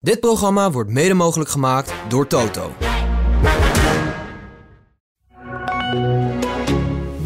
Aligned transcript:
Dit 0.00 0.20
programma 0.20 0.70
wordt 0.70 0.90
mede 0.90 1.14
mogelijk 1.14 1.50
gemaakt 1.50 1.92
door 2.08 2.26
Toto. 2.26 2.72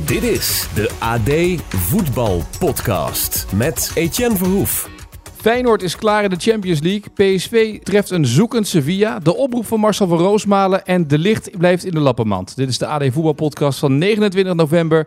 Dit 0.05 0.23
is 0.23 0.69
de 0.75 0.91
AD 0.99 1.61
Voetbal 1.77 2.43
Podcast 2.59 3.47
met 3.55 3.91
Etienne 3.95 4.37
Verhoef. 4.37 4.91
Feyenoord 5.35 5.83
is 5.83 5.97
klaar 5.97 6.25
in 6.25 6.31
de 6.31 6.37
Champions 6.39 6.81
League. 6.81 7.11
PSV 7.15 7.83
treft 7.83 8.11
een 8.11 8.27
zoekend 8.27 8.69
Sevilla. 8.69 9.19
De 9.19 9.37
oproep 9.37 9.67
van 9.67 9.81
Marcel 9.81 10.07
van 10.07 10.19
Roosmalen. 10.19 10.85
En 10.85 11.09
de 11.09 11.19
licht 11.19 11.59
blijft 11.59 11.85
in 11.85 11.93
de 11.93 12.01
lappenmand. 12.01 12.57
Dit 12.57 12.69
is 12.69 12.79
de 12.79 12.87
AD 12.87 13.05
Voetbal 13.11 13.33
Podcast 13.33 13.79
van 13.79 13.99
29 13.99 14.55
november. 14.55 15.07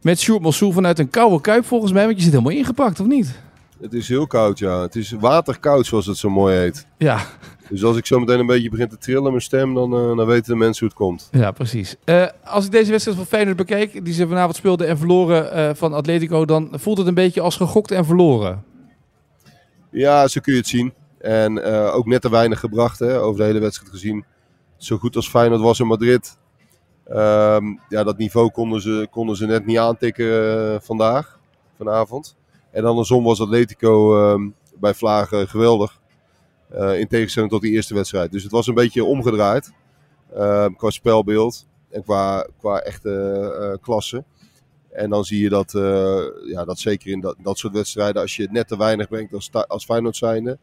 Met 0.00 0.20
Sjoerd 0.20 0.42
Mossou 0.42 0.72
vanuit 0.72 0.98
een 0.98 1.10
koude 1.10 1.40
kuip 1.40 1.66
volgens 1.66 1.92
mij. 1.92 2.04
Want 2.04 2.16
je 2.16 2.22
zit 2.22 2.32
helemaal 2.32 2.52
ingepakt, 2.52 3.00
of 3.00 3.06
niet? 3.06 3.34
Het 3.82 3.92
is 3.94 4.08
heel 4.08 4.26
koud, 4.26 4.58
ja. 4.58 4.80
Het 4.80 4.96
is 4.96 5.10
waterkoud, 5.10 5.86
zoals 5.86 6.06
het 6.06 6.16
zo 6.16 6.30
mooi 6.30 6.56
heet. 6.56 6.86
Ja, 6.98 7.20
Dus 7.68 7.84
als 7.84 7.96
ik 7.96 8.06
zo 8.06 8.20
meteen 8.20 8.38
een 8.38 8.46
beetje 8.46 8.70
begin 8.70 8.88
te 8.88 8.98
trillen 8.98 9.30
mijn 9.30 9.42
stem, 9.42 9.74
dan, 9.74 9.92
eh, 9.94 10.16
dan 10.16 10.26
weten 10.26 10.52
de 10.52 10.58
mensen 10.58 10.78
hoe 10.86 10.88
het 10.88 11.06
komt. 11.06 11.28
ja 11.32 11.50
precies. 11.50 11.96
Eh, 12.04 12.26
als 12.44 12.64
ik 12.64 12.70
deze 12.70 12.90
wedstrijd 12.90 13.16
van 13.18 13.26
Feyenoord 13.26 13.56
bekijk, 13.56 14.04
die 14.04 14.14
ze 14.14 14.28
vanavond 14.28 14.56
speelden 14.56 14.88
en 14.88 14.98
verloren 14.98 15.52
eh, 15.52 15.74
van 15.74 15.92
Atletico, 15.92 16.44
dan 16.44 16.68
voelt 16.72 16.98
het 16.98 17.06
een 17.06 17.14
beetje 17.14 17.40
als 17.40 17.56
gegokt 17.56 17.90
en 17.90 18.04
verloren. 18.04 18.64
Ja, 19.90 20.28
zo 20.28 20.40
kun 20.40 20.52
je 20.52 20.58
het 20.58 20.68
zien. 20.68 20.92
En 21.18 21.62
ook 21.92 22.06
net 22.06 22.20
te 22.20 22.30
weinig 22.30 22.60
gebracht, 22.60 22.98
hè, 22.98 23.20
over 23.20 23.40
de 23.40 23.46
hele 23.46 23.58
wedstrijd 23.58 23.90
gezien. 23.90 24.24
Zo 24.76 24.96
goed 24.96 25.16
als 25.16 25.28
Feyenoord 25.28 25.60
was 25.60 25.80
in 25.80 25.86
Madrid. 25.86 26.38
Ehm, 27.04 27.64
ja, 27.88 28.04
dat 28.04 28.18
niveau 28.18 28.50
konden 28.50 28.80
ze, 28.80 29.06
konden 29.10 29.36
ze 29.36 29.46
net 29.46 29.66
niet 29.66 29.78
aantikken 29.78 30.82
vandaag, 30.82 31.38
vanavond. 31.76 32.36
En 32.72 32.84
andersom 32.84 33.24
was 33.24 33.40
Atletico 33.40 34.16
ehm, 34.16 34.48
bij 34.80 34.94
Vlagen 34.94 35.48
geweldig. 35.48 36.00
Eh, 36.68 36.98
in 36.98 37.08
tegenstelling 37.08 37.50
tot 37.50 37.60
die 37.60 37.72
eerste 37.72 37.94
wedstrijd. 37.94 38.32
Dus 38.32 38.42
het 38.42 38.52
was 38.52 38.66
een 38.66 38.74
beetje 38.74 39.04
omgedraaid. 39.04 39.72
ehm, 40.34 40.72
qua 40.74 40.90
spelbeeld 40.90 41.66
en 41.90 42.02
qua, 42.02 42.46
qua 42.58 42.80
echte 42.80 43.10
eh, 43.60 43.82
klasse. 43.82 44.24
En 44.92 45.10
dan 45.10 45.24
zie 45.24 45.42
je 45.42 45.48
dat, 45.48 45.74
eh, 45.74 46.20
ja, 46.44 46.64
dat 46.64 46.78
zeker 46.78 47.10
in 47.10 47.20
dat, 47.20 47.36
dat 47.42 47.58
soort 47.58 47.72
wedstrijden, 47.72 48.22
als 48.22 48.36
je 48.36 48.48
net 48.50 48.68
te 48.68 48.76
weinig 48.76 49.08
brengt 49.08 49.34
als, 49.34 49.50
als 49.52 49.84
Feyenoord 49.84 50.16
zijnde, 50.16 50.58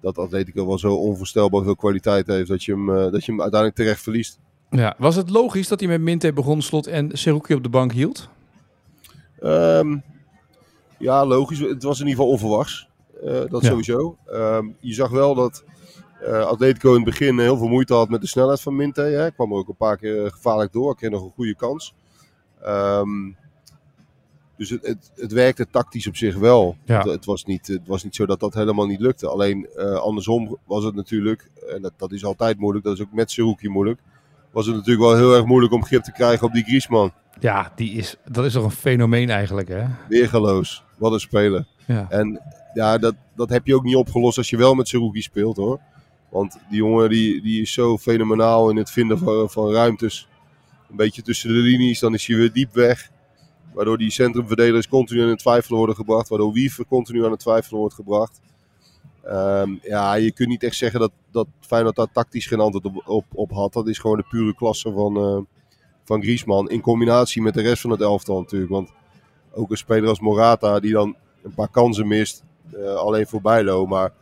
dat 0.00 0.18
Atletico 0.18 0.66
wel 0.66 0.78
zo 0.78 0.94
onvoorstelbaar 0.94 1.62
veel 1.62 1.76
kwaliteit 1.76 2.26
heeft 2.26 2.48
dat 2.48 2.64
je 2.64 2.72
hem, 2.72 2.90
eh, 2.90 3.12
dat 3.12 3.24
je 3.24 3.30
hem 3.30 3.40
uiteindelijk 3.40 3.80
terecht 3.80 4.02
verliest. 4.02 4.38
Ja. 4.70 4.94
Was 4.98 5.16
het 5.16 5.30
logisch 5.30 5.68
dat 5.68 5.80
hij 5.80 5.88
met 5.88 6.00
Minte 6.00 6.32
begon, 6.32 6.62
slot 6.62 6.86
en 6.86 7.10
Seruki 7.12 7.54
op 7.54 7.62
de 7.62 7.68
bank 7.68 7.92
hield? 7.92 8.28
Ehm, 9.40 9.98
ja, 11.00 11.26
logisch. 11.26 11.58
Het 11.58 11.82
was 11.82 12.00
in 12.00 12.06
ieder 12.06 12.20
geval 12.20 12.32
onverwachts. 12.32 12.88
Eh, 13.24 13.40
dat 13.48 13.62
Ja. 13.62 13.68
sowieso. 13.68 14.16
Ehm, 14.26 14.66
je 14.80 14.94
zag 14.94 15.10
wel 15.10 15.34
dat 15.34 15.64
eh, 16.20 16.46
Atletico 16.46 16.88
in 16.88 16.94
het 16.94 17.04
begin 17.04 17.38
heel 17.38 17.56
veel 17.56 17.68
moeite 17.68 17.94
had 17.94 18.08
met 18.08 18.20
de 18.20 18.26
snelheid 18.26 18.60
van 18.60 18.76
Minte. 18.76 19.00
Hè. 19.00 19.16
Hij 19.16 19.32
kwam 19.32 19.52
er 19.52 19.58
ook 19.58 19.68
een 19.68 19.76
paar 19.76 19.96
keer 19.96 20.24
eh, 20.24 20.32
gevaarlijk 20.32 20.72
door. 20.72 20.96
Kreeg 20.96 21.10
nog 21.10 21.22
een 21.24 21.30
goede 21.30 21.54
kans. 21.54 21.94
Ehm, 22.62 23.30
dus 24.56 24.70
het, 24.70 24.86
het, 24.86 25.12
het 25.14 25.32
werkte 25.32 25.66
tactisch 25.70 26.06
op 26.06 26.16
zich 26.16 26.36
wel. 26.36 26.76
Ja. 26.84 26.98
Het, 26.98 27.10
het 27.10 27.24
was 27.24 27.44
niet, 27.44 27.66
het 27.66 27.86
was 27.86 28.04
niet 28.04 28.14
zo 28.14 28.26
dat 28.26 28.40
dat 28.40 28.54
helemaal 28.54 28.86
niet 28.86 29.00
lukte. 29.00 29.28
Alleen 29.28 29.68
andersom 29.78 30.58
was 30.64 30.84
het 30.84 30.94
natuurlijk, 30.94 31.50
en 31.68 31.82
dat, 31.82 31.92
dat 31.96 32.12
is 32.12 32.24
altijd 32.24 32.58
moeilijk, 32.58 32.84
dat 32.84 32.94
is 32.94 33.02
ook 33.02 33.12
met 33.12 33.30
Seruki 33.30 33.68
moeilijk. 33.68 34.00
Was 34.50 34.66
het 34.66 34.74
natuurlijk 34.74 35.06
wel 35.06 35.16
heel 35.16 35.34
erg 35.34 35.44
moeilijk 35.44 35.72
om 35.72 35.84
grip 35.84 36.02
te 36.02 36.12
krijgen 36.12 36.46
op 36.46 36.52
die 36.52 36.64
Griezmann. 36.64 37.12
Ja, 37.40 37.72
die 37.74 37.92
is, 37.92 38.16
dat 38.24 38.44
is 38.44 38.52
toch 38.52 38.64
een 38.64 38.70
fenomeen 38.70 39.30
eigenlijk, 39.30 39.68
hè? 39.68 39.84
Weergeloos. 40.08 40.84
Wat 40.98 41.12
een 41.12 41.20
speler. 41.20 41.66
Ja. 41.86 42.06
En 42.10 42.40
ja, 42.74 42.98
dat, 42.98 43.14
dat 43.36 43.48
heb 43.48 43.66
je 43.66 43.74
ook 43.74 43.82
niet 43.82 43.96
opgelost 43.96 44.38
als 44.38 44.50
je 44.50 44.56
wel 44.56 44.74
met 44.74 44.88
Serugi 44.88 45.22
speelt 45.22 45.56
hoor. 45.56 45.80
Want 46.28 46.58
die 46.68 46.78
jongen 46.78 47.08
die, 47.08 47.42
die 47.42 47.60
is 47.60 47.72
zo 47.72 47.98
fenomenaal 47.98 48.70
in 48.70 48.76
het 48.76 48.90
vinden 48.90 49.18
van, 49.18 49.50
van 49.50 49.72
ruimtes. 49.72 50.28
Een 50.90 50.96
beetje 50.96 51.22
tussen 51.22 51.48
de 51.48 51.54
linies, 51.54 52.00
dan 52.00 52.14
is 52.14 52.26
hij 52.26 52.36
weer 52.36 52.52
diep 52.52 52.74
weg. 52.74 53.10
Waardoor 53.72 53.98
die 53.98 54.10
centrumverdedigers 54.10 54.88
continu 54.88 55.22
aan 55.22 55.28
het 55.28 55.38
twijfelen 55.38 55.78
worden 55.78 55.96
gebracht. 55.96 56.28
Waardoor 56.28 56.52
Wiever 56.52 56.86
continu 56.86 57.24
aan 57.24 57.30
het 57.30 57.40
twijfelen 57.40 57.80
wordt 57.80 57.94
gebracht. 57.94 58.40
Ehm, 59.24 59.70
ja, 59.82 60.14
je 60.14 60.32
kunt 60.32 60.48
niet 60.48 60.62
echt 60.62 60.76
zeggen 60.76 61.00
dat, 61.00 61.12
dat 61.30 61.46
Feyenoord 61.60 61.96
daar 61.96 62.12
tactisch 62.12 62.46
geen 62.46 62.60
antwoord 62.60 62.84
op, 62.84 63.02
op, 63.06 63.24
op 63.34 63.50
had. 63.50 63.72
Dat 63.72 63.88
is 63.88 63.98
gewoon 63.98 64.16
de 64.16 64.26
pure 64.28 64.54
klasse 64.54 64.92
van, 64.92 65.16
eh 65.16 65.59
van 66.10 66.22
Griezmann. 66.22 66.68
In 66.70 66.80
combinatie 66.80 67.42
met 67.42 67.54
de 67.54 67.62
rest 67.62 67.80
van 67.82 67.90
het 67.90 68.00
elftal 68.00 68.38
natuurlijk. 68.40 68.70
Want 68.70 68.90
ook 69.52 69.70
een 69.70 69.76
speler 69.76 70.08
als 70.08 70.20
Morata 70.20 70.80
die 70.80 70.92
dan 70.92 71.16
een 71.42 71.54
paar 71.54 71.68
kansen 71.68 72.06
mist. 72.08 72.42
eh, 72.76 72.94
alleen 72.94 73.26
voor 73.26 73.40
Bijlo. 73.40 73.86
Maar 73.86 74.12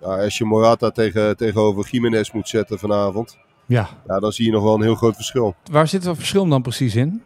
ja, 0.00 0.22
als 0.22 0.38
je 0.38 0.44
Morata 0.44 0.90
tegen, 0.90 1.36
tegenover 1.36 1.88
Jiménez 1.90 2.30
moet 2.30 2.48
zetten 2.48 2.78
vanavond. 2.78 3.36
ja. 3.66 3.88
Ja, 4.06 4.18
dan 4.20 4.32
zie 4.32 4.44
je 4.46 4.52
nog 4.52 4.62
wel 4.62 4.74
een 4.74 4.82
heel 4.82 4.94
groot 4.94 5.14
verschil. 5.14 5.54
Waar 5.70 5.88
zit 5.88 6.04
het 6.04 6.16
verschil 6.16 6.46
dan 6.48 6.62
precies 6.62 6.96
in? 6.96 7.22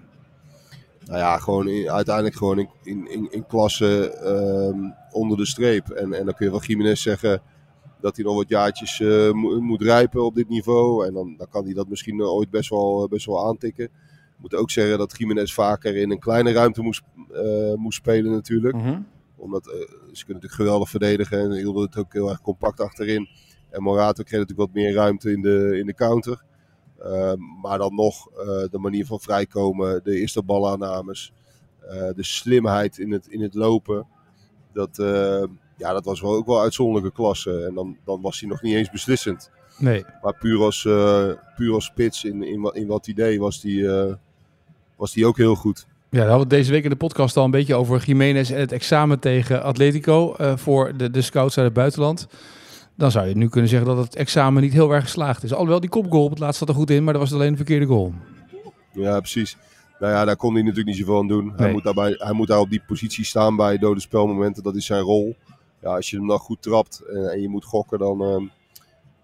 Nou 1.04 1.18
ja, 1.18 1.38
gewoon 1.38 1.68
in- 1.68 1.90
uiteindelijk 1.90 2.36
gewoon 2.36 2.58
in, 2.58 2.68
in, 2.82 3.10
in, 3.10 3.28
in 3.32 3.46
klasse 3.46 4.10
ehm, 4.12 4.78
onder 5.10 5.36
de 5.36 5.46
streep. 5.46 5.88
En, 5.90 6.12
en 6.12 6.24
dan 6.24 6.34
kun 6.34 6.46
je 6.46 6.52
van 6.52 6.62
Jiménez 6.66 7.02
zeggen 7.02 7.42
dat 8.00 8.16
hij 8.16 8.24
nog 8.24 8.34
wat 8.34 8.48
jaartjes 8.48 9.00
eh, 9.00 9.32
mo- 9.32 9.60
moet 9.60 9.82
rijpen 9.82 10.24
op 10.24 10.34
dit 10.34 10.48
niveau. 10.48 11.06
En 11.06 11.14
dan, 11.14 11.34
dan 11.36 11.48
kan 11.50 11.64
hij 11.64 11.74
dat 11.74 11.88
misschien 11.88 12.22
ooit 12.22 12.50
best 12.50 12.70
wel, 12.70 13.08
best 13.08 13.26
wel 13.26 13.46
aantikken. 13.46 13.84
Ik 13.84 14.36
moet 14.36 14.54
ook 14.54 14.70
zeggen 14.70 14.98
dat 14.98 15.14
Jiménez 15.18 15.52
vaker 15.52 15.96
in 15.96 16.10
een 16.10 16.18
kleine 16.18 16.52
ruimte 16.52 16.82
moest, 16.82 17.02
eh, 17.32 17.74
moest 17.74 17.98
spelen 17.98 18.30
natuurlijk. 18.32 18.74
Omdat 19.36 19.66
eh, 19.66 19.72
ze 19.78 19.84
kunnen 20.24 20.42
natuurlijk 20.42 20.52
geweldig 20.52 20.90
verdedigen 20.90 21.38
en 21.38 21.52
hielden 21.52 21.82
het 21.82 21.96
ook 21.96 22.12
heel 22.12 22.28
erg 22.28 22.40
compact 22.40 22.80
achterin. 22.80 23.28
En 23.70 23.82
Morata 23.82 24.22
kreeg 24.22 24.40
natuurlijk 24.40 24.72
wat 24.72 24.82
meer 24.82 24.94
ruimte 24.94 25.32
in 25.32 25.40
de, 25.40 25.78
in 25.78 25.86
de 25.86 25.94
counter. 25.94 26.42
Eh, 26.98 27.32
maar 27.62 27.78
dan 27.78 27.94
nog 27.94 28.30
eh, 28.30 28.46
de 28.70 28.78
manier 28.78 29.06
van 29.06 29.20
vrijkomen, 29.20 30.00
de 30.04 30.18
eerste 30.18 30.42
balaannames, 30.42 31.32
eh 31.80 32.10
de 32.14 32.24
slimheid 32.24 32.98
in 32.98 33.12
het, 33.12 33.26
in 33.26 33.40
het 33.42 33.54
lopen. 33.54 34.06
Dat, 34.72 34.98
eh, 34.98 35.44
ja, 35.80 35.92
dat 35.92 36.04
was 36.04 36.20
wel 36.20 36.34
ook 36.34 36.46
wel 36.46 36.60
uitzonderlijke 36.60 37.12
klasse. 37.16 37.64
En 37.68 37.74
dan, 37.74 37.96
dan 38.04 38.20
was 38.20 38.40
hij 38.40 38.48
nog 38.48 38.62
niet 38.62 38.74
eens 38.74 38.90
beslissend. 38.90 39.50
Nee. 39.78 40.04
Maar 40.22 40.34
puur 40.34 40.60
als, 40.62 40.84
eh, 40.84 41.24
puur 41.56 41.74
als 41.74 41.84
spits 41.84 42.24
in, 42.24 42.42
in, 42.42 42.60
wat- 42.60 42.76
in 42.76 42.86
wat 42.86 43.04
hij 43.06 43.14
deed 43.14 43.38
was 43.38 43.62
hij 43.62 43.86
eh, 43.88 44.14
was 44.96 45.12
die 45.12 45.26
ook 45.26 45.36
heel 45.36 45.54
goed. 45.54 45.86
Ja, 46.10 46.18
daar 46.18 46.28
hadden 46.28 46.48
we 46.48 46.54
deze 46.54 46.70
week 46.70 46.84
in 46.84 46.90
de 46.90 46.96
podcast 46.96 47.36
al 47.36 47.44
een 47.44 47.50
beetje 47.50 47.74
over 47.74 48.02
Jiménez 48.06 48.50
en 48.50 48.58
het 48.60 48.72
examen 48.72 49.18
tegen 49.18 49.62
Atletico 49.62 50.34
eh, 50.34 50.56
voor 50.56 50.96
de, 50.96 51.10
de 51.10 51.22
scouts 51.22 51.56
uit 51.56 51.66
het 51.66 51.74
buitenland. 51.74 52.26
Dan 52.96 53.10
zou 53.10 53.26
je 53.28 53.36
nu 53.36 53.48
kunnen 53.48 53.70
zeggen 53.70 53.88
dat 53.88 54.04
het 54.04 54.16
examen 54.16 54.62
niet 54.62 54.72
heel 54.72 54.90
erg 54.92 55.02
geslaagd 55.04 55.42
is. 55.42 55.52
Alhoewel, 55.52 55.80
die 55.80 55.90
kopgoal 55.90 56.24
op 56.24 56.30
het 56.30 56.38
laatst 56.38 56.58
zat 56.58 56.68
er 56.68 56.74
goed 56.74 56.90
in, 56.90 57.04
maar 57.04 57.12
dat 57.12 57.22
was 57.22 57.32
alleen 57.32 57.48
een 57.50 57.56
verkeerde 57.56 57.86
goal. 57.86 58.12
Ja, 58.92 59.18
precies. 59.18 59.56
Nou 60.00 60.12
ja, 60.12 60.24
daar 60.24 60.36
kon 60.36 60.52
hij 60.52 60.62
natuurlijk 60.62 60.88
niet 60.88 60.96
zoveel 60.96 61.18
aan 61.18 61.28
doen. 61.28 61.52
Hij, 61.56 61.72
moet 61.72 61.84
daarbij, 61.84 62.14
hij 62.18 62.32
moet 62.32 62.46
daar 62.48 62.58
op 62.58 62.70
die 62.70 62.82
positie 62.86 63.24
staan 63.24 63.56
bij 63.56 63.78
dode 63.78 64.00
spelmomenten. 64.00 64.62
Dat 64.62 64.76
is 64.76 64.86
zijn 64.86 65.00
rol. 65.02 65.36
Ja, 65.80 65.94
als 65.94 66.10
je 66.10 66.16
hem 66.16 66.26
dan 66.26 66.38
goed 66.38 66.62
trapt 66.62 67.00
en, 67.00 67.30
en 67.30 67.40
je 67.40 67.48
moet 67.48 67.64
gokken, 67.64 67.98
dan, 67.98 68.22
ehm, 68.22 68.46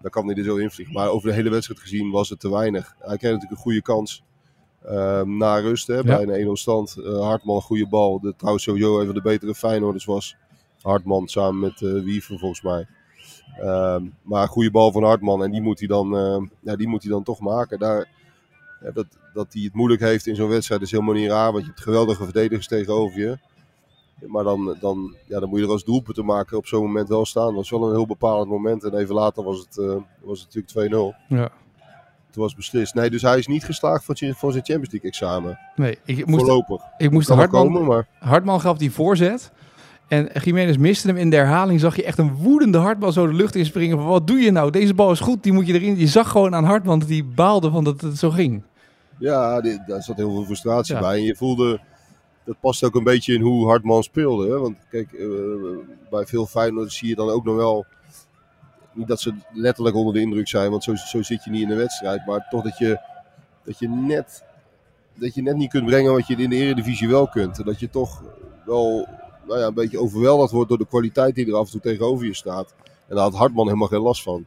dan 0.01 0.11
kan 0.11 0.25
hij 0.25 0.35
er 0.35 0.43
zo 0.43 0.55
invliegen. 0.55 0.95
Maar 0.95 1.09
over 1.09 1.29
de 1.29 1.35
hele 1.35 1.49
wedstrijd 1.49 1.79
gezien 1.79 2.11
was 2.11 2.29
het 2.29 2.39
te 2.39 2.51
weinig. 2.51 2.95
Hij 2.99 3.17
kreeg 3.17 3.31
natuurlijk 3.31 3.51
een 3.51 3.63
goede 3.63 3.81
kans 3.81 4.23
ehm, 4.83 5.37
na 5.37 5.57
rust, 5.57 5.87
hè, 5.87 6.03
bij 6.03 6.21
een 6.21 6.47
1-0 6.47 6.51
stand. 6.51 6.97
Eh, 6.97 7.19
Hartman, 7.19 7.55
een 7.55 7.61
goede 7.61 7.87
bal. 7.87 8.19
De, 8.19 8.33
trouwens 8.35 8.63
sowieso 8.63 8.99
een 8.99 9.05
van 9.05 9.15
de 9.15 9.21
betere 9.21 9.55
Feyenoorders 9.55 10.05
was 10.05 10.35
Hartman 10.81 11.27
samen 11.27 11.59
met 11.59 11.81
eh 11.81 12.03
Wiever 12.03 12.39
volgens 12.39 12.61
mij. 12.61 12.87
Ehm, 13.59 14.05
maar 14.21 14.41
een 14.41 14.47
goede 14.47 14.71
bal 14.71 14.91
van 14.91 15.03
Hartman 15.03 15.43
en 15.43 15.51
die 15.51 15.61
moet 15.61 15.79
hij 15.79 15.87
dan, 15.87 16.09
ja, 16.61 16.75
die 16.75 16.87
moet 16.87 17.03
hij 17.03 17.11
dan 17.11 17.23
toch 17.23 17.39
maken. 17.39 17.79
Daar, 17.79 18.09
ja, 18.81 18.91
dat, 18.91 19.05
dat 19.33 19.53
hij 19.53 19.61
het 19.61 19.73
moeilijk 19.73 20.01
heeft 20.01 20.27
in 20.27 20.35
zo'n 20.35 20.49
wedstrijd 20.49 20.81
is 20.81 20.91
helemaal 20.91 21.13
niet 21.13 21.29
raar. 21.29 21.51
Want 21.51 21.63
je 21.63 21.69
hebt 21.69 21.83
geweldige 21.83 22.23
verdedigers 22.23 22.67
tegenover 22.67 23.19
je. 23.19 23.37
Maar 24.25 24.43
dan, 24.43 24.75
dan, 24.79 25.15
ja, 25.27 25.39
dan 25.39 25.49
moet 25.49 25.59
je 25.59 25.65
er 25.65 25.71
als 25.71 25.83
doelpunt 25.83 26.15
te 26.15 26.23
maken 26.23 26.57
op 26.57 26.67
zo'n 26.67 26.81
moment 26.81 27.09
wel 27.09 27.25
staan. 27.25 27.45
Dat 27.45 27.55
was 27.55 27.69
wel 27.69 27.83
een 27.87 27.95
heel 27.95 28.05
bepalend 28.05 28.49
moment. 28.49 28.83
En 28.83 28.93
even 28.97 29.15
later 29.15 29.43
was 29.43 29.59
het, 29.59 29.77
eh, 29.77 29.95
was 30.21 30.39
het 30.41 30.55
natuurlijk 30.55 30.93
2-0. 30.93 31.15
Ja. 31.27 31.49
Toen 32.31 32.43
was 32.43 32.55
beslist. 32.55 32.93
Nee, 32.93 33.09
dus 33.09 33.21
hij 33.21 33.37
is 33.37 33.47
niet 33.47 33.63
geslaagd 33.65 34.03
voor, 34.03 34.17
zijn- 34.17 34.35
voor 34.35 34.51
zijn 34.51 34.63
Champions 34.65 34.91
League 34.91 35.09
examen. 35.09 35.59
Nee, 35.75 35.97
ik 36.05 36.25
moest, 36.25 36.45
Voorlopig. 36.45 36.81
ik 36.97 37.11
moest 37.11 37.27
Hartman, 37.29 37.61
komen, 37.63 37.85
maar 37.85 38.07
Hartman 38.19 38.61
gaf 38.61 38.77
die 38.77 38.91
voorzet. 38.91 39.51
En 40.07 40.29
Jiménez 40.43 40.77
miste 40.77 41.07
hem 41.07 41.17
in 41.17 41.29
de 41.29 41.35
herhaling. 41.35 41.79
Zag 41.79 41.95
je 41.95 42.03
echt 42.03 42.17
een 42.17 42.33
woedende 42.35 42.77
Hartman 42.77 43.13
zo 43.13 43.27
de 43.27 43.33
lucht 43.33 43.55
inspringen. 43.55 43.97
Van 43.97 44.07
wat 44.07 44.27
doe 44.27 44.37
je 44.39 44.51
nou? 44.51 44.71
Deze 44.71 44.93
bal 44.93 45.11
is 45.11 45.19
goed, 45.19 45.43
die 45.43 45.53
moet 45.53 45.67
je 45.67 45.73
erin. 45.73 45.97
Je 45.97 46.07
zag 46.07 46.29
gewoon 46.31 46.55
aan 46.55 46.63
Hartman 46.63 46.99
dat 46.99 47.09
hij 47.09 47.25
baalde 47.35 47.69
van 47.71 47.83
dat 47.83 48.01
het 48.01 48.17
zo 48.17 48.29
ging. 48.29 48.63
ja, 49.19 49.61
daar 49.61 50.03
zat 50.03 50.15
heel 50.15 50.31
veel 50.31 50.43
frustratie 50.43 50.95
Ja. 50.95 51.01
bij. 51.01 51.17
En 51.17 51.23
je 51.23 51.35
voelde, 51.35 51.79
dat 52.47 52.59
past 52.59 52.83
ook 52.83 52.95
een 52.95 53.03
beetje 53.03 53.33
in 53.33 53.41
hoe 53.41 53.67
Hartman 53.67 54.03
speelde. 54.03 54.49
Hè? 54.49 54.59
Want 54.59 54.77
kijk, 54.89 55.13
eh, 55.13 55.27
bij 56.09 56.25
veel 56.25 56.45
Feyenoorders 56.45 56.97
zie 56.97 57.09
je 57.09 57.15
dan 57.15 57.29
ook 57.29 57.45
nog 57.45 57.55
wel... 57.55 57.85
Niet 58.93 59.07
dat 59.07 59.21
ze 59.21 59.33
letterlijk 59.53 59.95
onder 59.95 60.13
de 60.13 60.19
indruk 60.19 60.47
zijn, 60.47 60.71
want 60.71 60.83
zo, 60.83 60.95
zo 60.95 61.21
zit 61.21 61.43
je 61.43 61.49
niet 61.49 61.61
in 61.61 61.67
de 61.67 61.75
wedstrijd. 61.75 62.25
Maar 62.25 62.47
toch 62.49 62.63
dat 62.63 62.77
je, 62.77 62.99
dat 63.63 63.79
je 63.79 63.89
net 63.89 64.43
dat 65.19 65.35
je 65.35 65.41
net 65.41 65.55
niet 65.55 65.69
kunt 65.69 65.85
brengen 65.85 66.13
wat 66.13 66.27
je 66.27 66.35
in 66.35 66.49
de 66.49 66.55
Eredivisie 66.55 67.07
wel 67.07 67.27
kunt. 67.27 67.59
En 67.59 67.65
dat 67.65 67.79
je 67.79 67.89
toch 67.89 68.23
wel 68.65 69.07
nou 69.47 69.59
ja, 69.59 69.65
een 69.65 69.73
beetje 69.73 69.99
overweldigd 69.99 70.51
wordt 70.51 70.69
door 70.69 70.77
de 70.77 70.87
kwaliteit 70.87 71.35
die 71.35 71.47
er 71.47 71.55
af 71.55 71.65
en 71.65 71.71
toe 71.71 71.81
tegenover 71.81 72.25
je 72.25 72.33
staat. 72.33 72.73
En 73.07 73.15
daar 73.15 73.23
had 73.23 73.35
Hartman 73.35 73.65
helemaal 73.65 73.87
geen 73.87 74.01
last 74.01 74.23
van. 74.23 74.45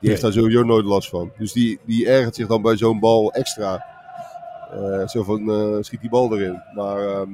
Die 0.00 0.10
heeft 0.10 0.22
daar 0.22 0.32
sowieso 0.32 0.62
nooit 0.62 0.84
last 0.84 1.08
van. 1.08 1.32
Dus 1.38 1.52
die, 1.52 1.78
die 1.84 2.08
ergert 2.08 2.34
zich 2.34 2.46
dan 2.46 2.62
bij 2.62 2.76
zo'n 2.76 3.00
bal 3.00 3.32
extra. 3.32 3.84
Uh, 4.74 5.06
zo 5.06 5.22
van, 5.22 5.48
uh, 5.48 5.76
schiet 5.80 6.00
die 6.00 6.10
bal 6.10 6.38
erin. 6.38 6.62
Maar 6.74 7.08
ehm, 7.08 7.30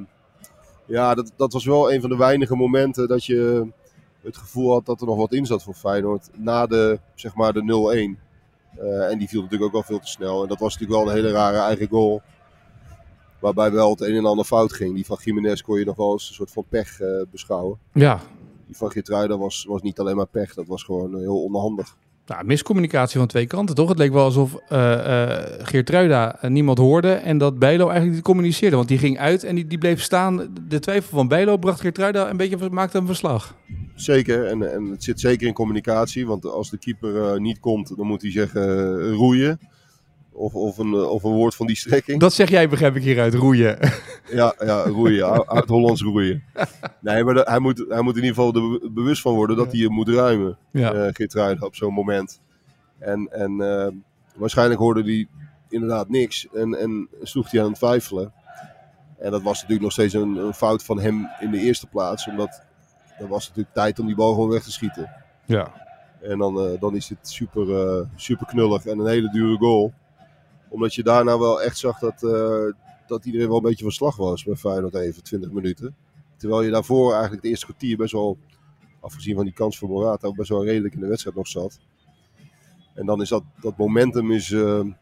ja, 0.85 1.15
dat, 1.15 1.31
dat 1.35 1.53
was 1.53 1.65
wel 1.65 1.93
een 1.93 2.01
van 2.01 2.09
de 2.09 2.17
weinige 2.17 2.55
momenten 2.55 3.07
dat 3.07 3.25
je 3.25 3.67
het 4.21 4.37
gevoel 4.37 4.71
had 4.71 4.85
dat 4.85 5.01
er 5.01 5.07
nog 5.07 5.17
wat 5.17 5.33
in 5.33 5.45
zat 5.45 5.63
voor 5.63 5.73
Feyenoord. 5.73 6.29
Na 6.33 6.67
de, 6.67 6.99
zeg 7.15 7.35
maar, 7.35 7.53
de 7.53 8.17
0-1. 8.17 8.27
Uh, 8.81 9.11
en 9.11 9.17
die 9.17 9.27
viel 9.27 9.41
natuurlijk 9.41 9.67
ook 9.67 9.71
wel 9.71 9.83
veel 9.83 9.99
te 9.99 10.07
snel. 10.07 10.41
En 10.41 10.47
dat 10.47 10.59
was 10.59 10.73
natuurlijk 10.73 10.99
wel 10.99 11.09
een 11.09 11.15
hele 11.15 11.31
rare 11.31 11.57
eigen 11.57 11.87
goal. 11.87 12.21
Waarbij 13.39 13.71
wel 13.71 13.89
het 13.89 14.01
een 14.01 14.15
en 14.15 14.25
ander 14.25 14.45
fout 14.45 14.73
ging. 14.73 14.95
Die 14.95 15.05
van 15.05 15.17
Jiménez 15.21 15.61
kon 15.61 15.79
je 15.79 15.85
nog 15.85 15.95
wel 15.95 16.11
eens 16.11 16.29
een 16.29 16.35
soort 16.35 16.51
van 16.51 16.65
pech 16.69 16.99
uh, 16.99 17.21
beschouwen. 17.31 17.79
Ja. 17.93 18.19
Die 18.65 18.77
van 18.77 18.91
Geertruida 18.91 19.37
was, 19.37 19.65
was 19.67 19.81
niet 19.81 19.99
alleen 19.99 20.15
maar 20.15 20.27
pech. 20.27 20.53
Dat 20.53 20.67
was 20.67 20.83
gewoon 20.83 21.17
heel 21.17 21.43
onhandig. 21.43 21.97
Nou, 22.29 22.45
miscommunicatie 22.45 23.19
van 23.19 23.27
twee 23.27 23.45
kanten, 23.45 23.75
toch? 23.75 23.89
Het 23.89 23.97
leek 23.97 24.13
wel 24.13 24.23
alsof 24.23 24.53
uh, 24.53 24.79
uh, 24.79 25.37
Geertruida 25.59 26.39
niemand 26.47 26.77
hoorde 26.77 27.11
en 27.11 27.37
dat 27.37 27.59
Bijlo 27.59 27.83
eigenlijk 27.83 28.15
niet 28.15 28.23
communiceerde. 28.23 28.75
Want 28.75 28.87
die 28.87 28.97
ging 28.97 29.19
uit 29.19 29.43
en 29.43 29.55
die, 29.55 29.67
die 29.67 29.77
bleef 29.77 30.01
staan. 30.01 30.47
De 30.67 30.79
twijfel 30.79 31.17
van 31.17 31.27
Bijlo 31.27 31.57
bracht 31.57 31.79
Geertruida 31.79 32.29
een 32.29 32.37
beetje, 32.37 32.69
maakte 32.69 32.97
een 32.97 33.05
verslag. 33.05 33.55
Zeker, 33.95 34.45
en, 34.45 34.73
en 34.73 34.85
het 34.85 35.03
zit 35.03 35.19
zeker 35.19 35.47
in 35.47 35.53
communicatie. 35.53 36.27
Want 36.27 36.45
als 36.45 36.69
de 36.69 36.77
keeper 36.77 37.41
niet 37.41 37.59
komt, 37.59 37.97
dan 37.97 38.07
moet 38.07 38.21
hij 38.21 38.31
zeggen 38.31 39.11
roeien. 39.11 39.59
Of, 40.39 40.53
of, 40.53 40.77
een, 40.77 40.93
of 40.95 41.23
een 41.23 41.31
woord 41.31 41.55
van 41.55 41.67
die 41.67 41.75
strekking. 41.75 42.19
Dat 42.19 42.33
zeg 42.33 42.49
jij, 42.49 42.69
begrijp 42.69 42.95
ik 42.95 43.03
hieruit, 43.03 43.33
roeien. 43.33 43.77
Ja, 44.31 44.53
ja 44.59 44.83
roeien, 44.99 45.47
uit 45.49 45.67
Hollands 45.67 46.01
roeien. 46.01 46.43
Nee, 47.01 47.23
maar 47.23 47.33
de, 47.33 47.41
hij, 47.45 47.59
moet, 47.59 47.85
hij 47.89 48.01
moet 48.01 48.17
in 48.17 48.23
ieder 48.23 48.35
geval 48.35 48.53
er 48.53 48.91
bewust 48.91 49.21
van 49.21 49.33
worden 49.33 49.55
dat 49.55 49.65
ja. 49.65 49.71
hij 49.71 49.79
je 49.79 49.89
moet 49.89 50.09
ruimen, 50.09 50.57
ja. 50.71 50.93
uh, 50.93 51.07
Geertruiden, 51.11 51.65
op 51.65 51.75
zo'n 51.75 51.93
moment. 51.93 52.41
En, 52.99 53.27
en 53.31 53.51
uh, 53.61 53.87
waarschijnlijk 54.35 54.79
hoorde 54.79 55.03
hij 55.03 55.27
inderdaad 55.69 56.09
niks 56.09 56.47
en, 56.53 56.79
en 56.79 57.09
sloeg 57.21 57.51
hij 57.51 57.61
aan 57.61 57.67
het 57.67 57.75
twijfelen. 57.75 58.33
En 59.17 59.31
dat 59.31 59.41
was 59.41 59.55
natuurlijk 59.55 59.81
nog 59.81 59.91
steeds 59.91 60.13
een, 60.13 60.35
een 60.35 60.53
fout 60.53 60.83
van 60.83 60.99
hem 60.99 61.27
in 61.39 61.51
de 61.51 61.59
eerste 61.59 61.87
plaats, 61.87 62.27
omdat 62.27 62.63
er 63.17 63.27
was 63.27 63.47
natuurlijk 63.47 63.75
tijd 63.75 63.99
om 63.99 64.05
die 64.05 64.15
bal 64.15 64.33
gewoon 64.33 64.49
weg 64.49 64.63
te 64.63 64.71
schieten. 64.71 65.11
Ja. 65.45 65.87
En 66.21 66.37
dan, 66.37 66.57
uh, 66.57 66.79
dan 66.79 66.95
is 66.95 67.09
het 67.09 67.29
super, 67.29 67.67
uh, 67.67 68.05
super 68.15 68.45
knullig 68.45 68.85
en 68.85 68.99
een 68.99 69.07
hele 69.07 69.31
dure 69.31 69.57
goal. 69.57 69.93
Omdat 70.69 70.95
je 70.95 71.03
daarna 71.03 71.39
wel 71.39 71.61
echt 71.61 71.77
zag 71.77 71.99
dat, 71.99 72.23
uh, 72.23 72.73
dat 73.07 73.25
iedereen 73.25 73.47
wel 73.47 73.57
een 73.57 73.63
beetje 73.63 73.83
van 73.83 73.91
slag 73.91 74.15
was 74.15 74.43
bij 74.43 74.55
Feyenoord 74.55 74.95
even, 74.95 75.23
20 75.23 75.51
minuten. 75.51 75.95
Terwijl 76.37 76.61
je 76.61 76.71
daarvoor 76.71 77.11
eigenlijk 77.11 77.41
het 77.41 77.51
eerste 77.51 77.65
kwartier 77.65 77.97
best 77.97 78.11
wel, 78.11 78.37
afgezien 78.99 79.35
van 79.35 79.43
die 79.43 79.53
kans 79.53 79.77
voor 79.77 79.89
Morata, 79.89 80.31
best 80.31 80.49
wel 80.49 80.65
redelijk 80.65 80.93
in 80.93 80.99
de 80.99 81.07
wedstrijd 81.07 81.35
nog 81.35 81.47
zat. 81.47 81.79
En 82.93 83.05
dan 83.05 83.21
is 83.21 83.29
dat, 83.29 83.43
dat 83.61 83.77
momentum, 83.77 84.31
is, 84.31 84.47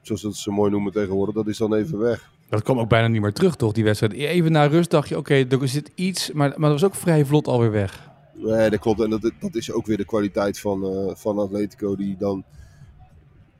zoals 0.01 0.21
dat 0.21 0.35
ze 0.35 0.51
mooi 0.51 0.71
noemen 0.71 0.91
tegenwoordig, 0.91 1.35
dat 1.35 1.47
is 1.47 1.57
dan 1.57 1.73
even 1.73 1.97
weg. 1.99 2.31
Dat 2.49 2.63
kwam 2.63 2.79
ook 2.79 2.89
bijna 2.89 3.07
niet 3.07 3.21
meer 3.21 3.33
terug, 3.33 3.55
toch, 3.55 3.71
die 3.71 3.83
wedstrijd? 3.83 4.13
Even 4.13 4.51
na 4.51 4.65
rust 4.65 4.89
dacht 4.89 5.09
je, 5.09 5.17
oké, 5.17 5.45
okay, 5.45 5.59
er 5.59 5.67
zit 5.67 5.91
iets, 5.95 6.31
maar, 6.31 6.49
maar 6.49 6.69
dat 6.69 6.81
was 6.81 6.89
ook 6.89 6.95
vrij 6.95 7.25
vlot 7.25 7.47
alweer 7.47 7.71
weg. 7.71 8.09
Nee, 8.33 8.69
dat 8.69 8.79
klopt. 8.79 9.01
En 9.01 9.09
dat, 9.09 9.31
dat 9.39 9.55
is 9.55 9.71
ook 9.71 9.85
weer 9.85 9.97
de 9.97 10.05
kwaliteit 10.05 10.59
van, 10.59 10.83
uh, 10.83 11.15
van 11.15 11.39
Atletico, 11.39 11.95
die 11.95 12.15
dan 12.17 12.43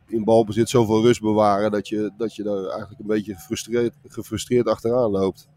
in 0.07 0.23
balbezit 0.23 0.69
zoveel 0.69 1.01
rust 1.01 1.21
bewaren, 1.21 1.71
dat 1.71 1.87
je, 1.87 2.11
dat 2.17 2.35
je 2.35 2.43
daar 2.43 2.63
eigenlijk 2.63 2.99
een 2.99 3.07
beetje 3.07 3.33
gefrustreerd, 3.33 3.93
gefrustreerd 4.07 4.67
achteraan 4.67 5.11
loopt. 5.11 5.47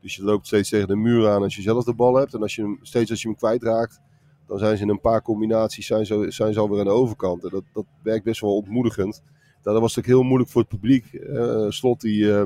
Dus 0.00 0.16
je 0.16 0.24
loopt 0.24 0.46
steeds 0.46 0.68
tegen 0.68 0.88
de 0.88 0.96
muur 0.96 1.28
aan 1.28 1.42
als 1.42 1.56
je 1.56 1.62
zelf 1.62 1.84
de 1.84 1.94
bal 1.94 2.14
hebt. 2.14 2.34
En 2.34 2.42
als 2.42 2.54
je 2.54 2.62
hem, 2.62 2.78
steeds 2.82 3.10
als 3.10 3.22
je 3.22 3.28
hem 3.28 3.36
kwijtraakt, 3.36 4.00
dan 4.46 4.58
zijn 4.58 4.76
ze 4.76 4.82
in 4.82 4.88
een 4.88 5.00
paar 5.00 5.22
combinaties 5.22 5.86
zijn 5.86 6.06
ze, 6.06 6.26
zijn 6.28 6.52
ze 6.52 6.60
alweer 6.60 6.78
aan 6.78 6.84
de 6.84 6.90
overkant. 6.90 7.44
En 7.44 7.50
dat, 7.50 7.64
dat 7.72 7.84
werkt 8.02 8.24
best 8.24 8.40
wel 8.40 8.56
ontmoedigend. 8.56 9.22
Dat 9.62 9.80
was 9.80 9.96
natuurlijk 9.96 10.06
heel 10.06 10.22
moeilijk 10.22 10.50
voor 10.50 10.60
het 10.60 10.70
publiek. 10.70 11.12
Uh, 11.12 11.66
Slot 11.68 12.00
die... 12.00 12.22
Uh, 12.22 12.42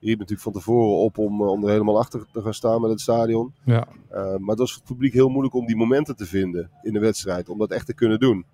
riep 0.00 0.18
natuurlijk 0.18 0.40
van 0.40 0.52
tevoren 0.52 0.96
op 0.96 1.18
om, 1.18 1.42
om 1.42 1.64
er 1.64 1.70
helemaal 1.70 1.98
achter 1.98 2.26
te 2.32 2.42
gaan 2.42 2.54
staan 2.54 2.80
met 2.80 2.90
het 2.90 3.00
stadion. 3.00 3.54
Ja. 3.64 3.88
Maar 4.10 4.48
het 4.48 4.58
was 4.58 4.72
voor 4.72 4.82
het 4.82 4.92
publiek 4.92 5.12
heel 5.12 5.28
moeilijk 5.28 5.54
om 5.54 5.66
die 5.66 5.76
momenten 5.76 6.16
te 6.16 6.26
vinden 6.26 6.70
in 6.82 6.92
de 6.92 6.98
wedstrijd. 6.98 7.48
Om 7.48 7.58
dat 7.58 7.70
echt 7.70 7.86
te 7.86 7.94
kunnen 7.94 8.20
doen. 8.20 8.44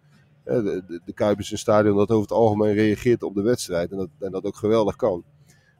Uh, 0.48 0.54
de, 0.54 0.82
de, 0.86 1.00
de 1.04 1.12
Kuip 1.12 1.38
is 1.38 1.50
een 1.50 1.58
stadion 1.58 1.96
dat 1.96 2.10
over 2.10 2.22
het 2.22 2.32
algemeen 2.32 2.74
reageert 2.74 3.22
op 3.22 3.34
de 3.34 3.42
wedstrijd. 3.42 3.90
En 3.90 3.96
dat, 3.96 4.08
en 4.18 4.30
dat 4.30 4.44
ook 4.44 4.56
geweldig 4.56 4.96
kan. 4.96 5.24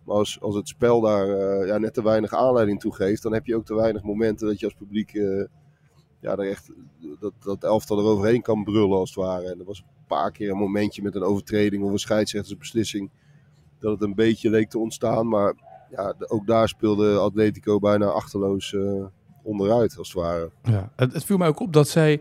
Maar 0.05 0.17
als, 0.17 0.41
als 0.41 0.55
het 0.55 0.69
spel 0.69 1.01
daar 1.01 1.29
uh, 1.29 1.67
ja, 1.67 1.79
net 1.79 1.95
te 1.95 2.03
weinig 2.03 2.35
aanleiding 2.35 2.81
toe 2.81 2.95
geeft, 2.95 3.23
dan 3.23 3.33
heb 3.33 3.47
je 3.47 3.57
ook 3.57 3.65
te 3.65 3.75
weinig 3.75 4.03
momenten 4.03 4.47
dat 4.47 4.61
je 4.61 4.67
als 4.67 4.75
publiek 4.75 5.13
ja, 6.21 6.37
er 6.37 6.49
echt, 6.49 6.71
dat, 7.21 7.33
dat 7.39 7.65
elftal 7.65 7.99
eroverheen 7.99 8.43
kan 8.43 8.65
brullen 8.65 8.99
als 8.99 9.15
het 9.15 9.25
ware. 9.25 9.51
En 9.51 9.59
er 9.59 9.65
was 9.65 9.79
een 9.79 10.07
paar 10.07 10.33
keer 10.33 10.51
een 10.51 10.57
momentje 10.57 11.03
met 11.03 11.15
een 11.15 11.23
overtreding 11.23 11.83
of 11.83 11.91
een 11.91 11.99
scheidsrechtersbeslissing 11.99 13.11
dat 13.79 13.93
het 13.93 14.03
een 14.03 14.15
beetje 14.15 14.51
leek 14.51 14.71
te 14.71 14.79
ontstaan. 14.79 15.29
Maar 15.29 15.55
ja, 15.91 16.15
ook 16.27 16.47
daar 16.47 16.69
speelde 16.69 17.19
Atletico 17.19 17.79
bijna 17.79 18.07
achterloos 18.07 18.75
onderuit, 19.43 19.99
als 19.99 20.09
het 20.09 20.17
ware. 20.17 20.51
Ja, 20.63 20.93
het, 20.97 21.13
het, 21.13 21.25
viel 21.25 21.37
mij 21.37 21.49
ook 21.49 21.61
op 21.61 21.73
dat 21.73 21.89
zij 21.89 22.21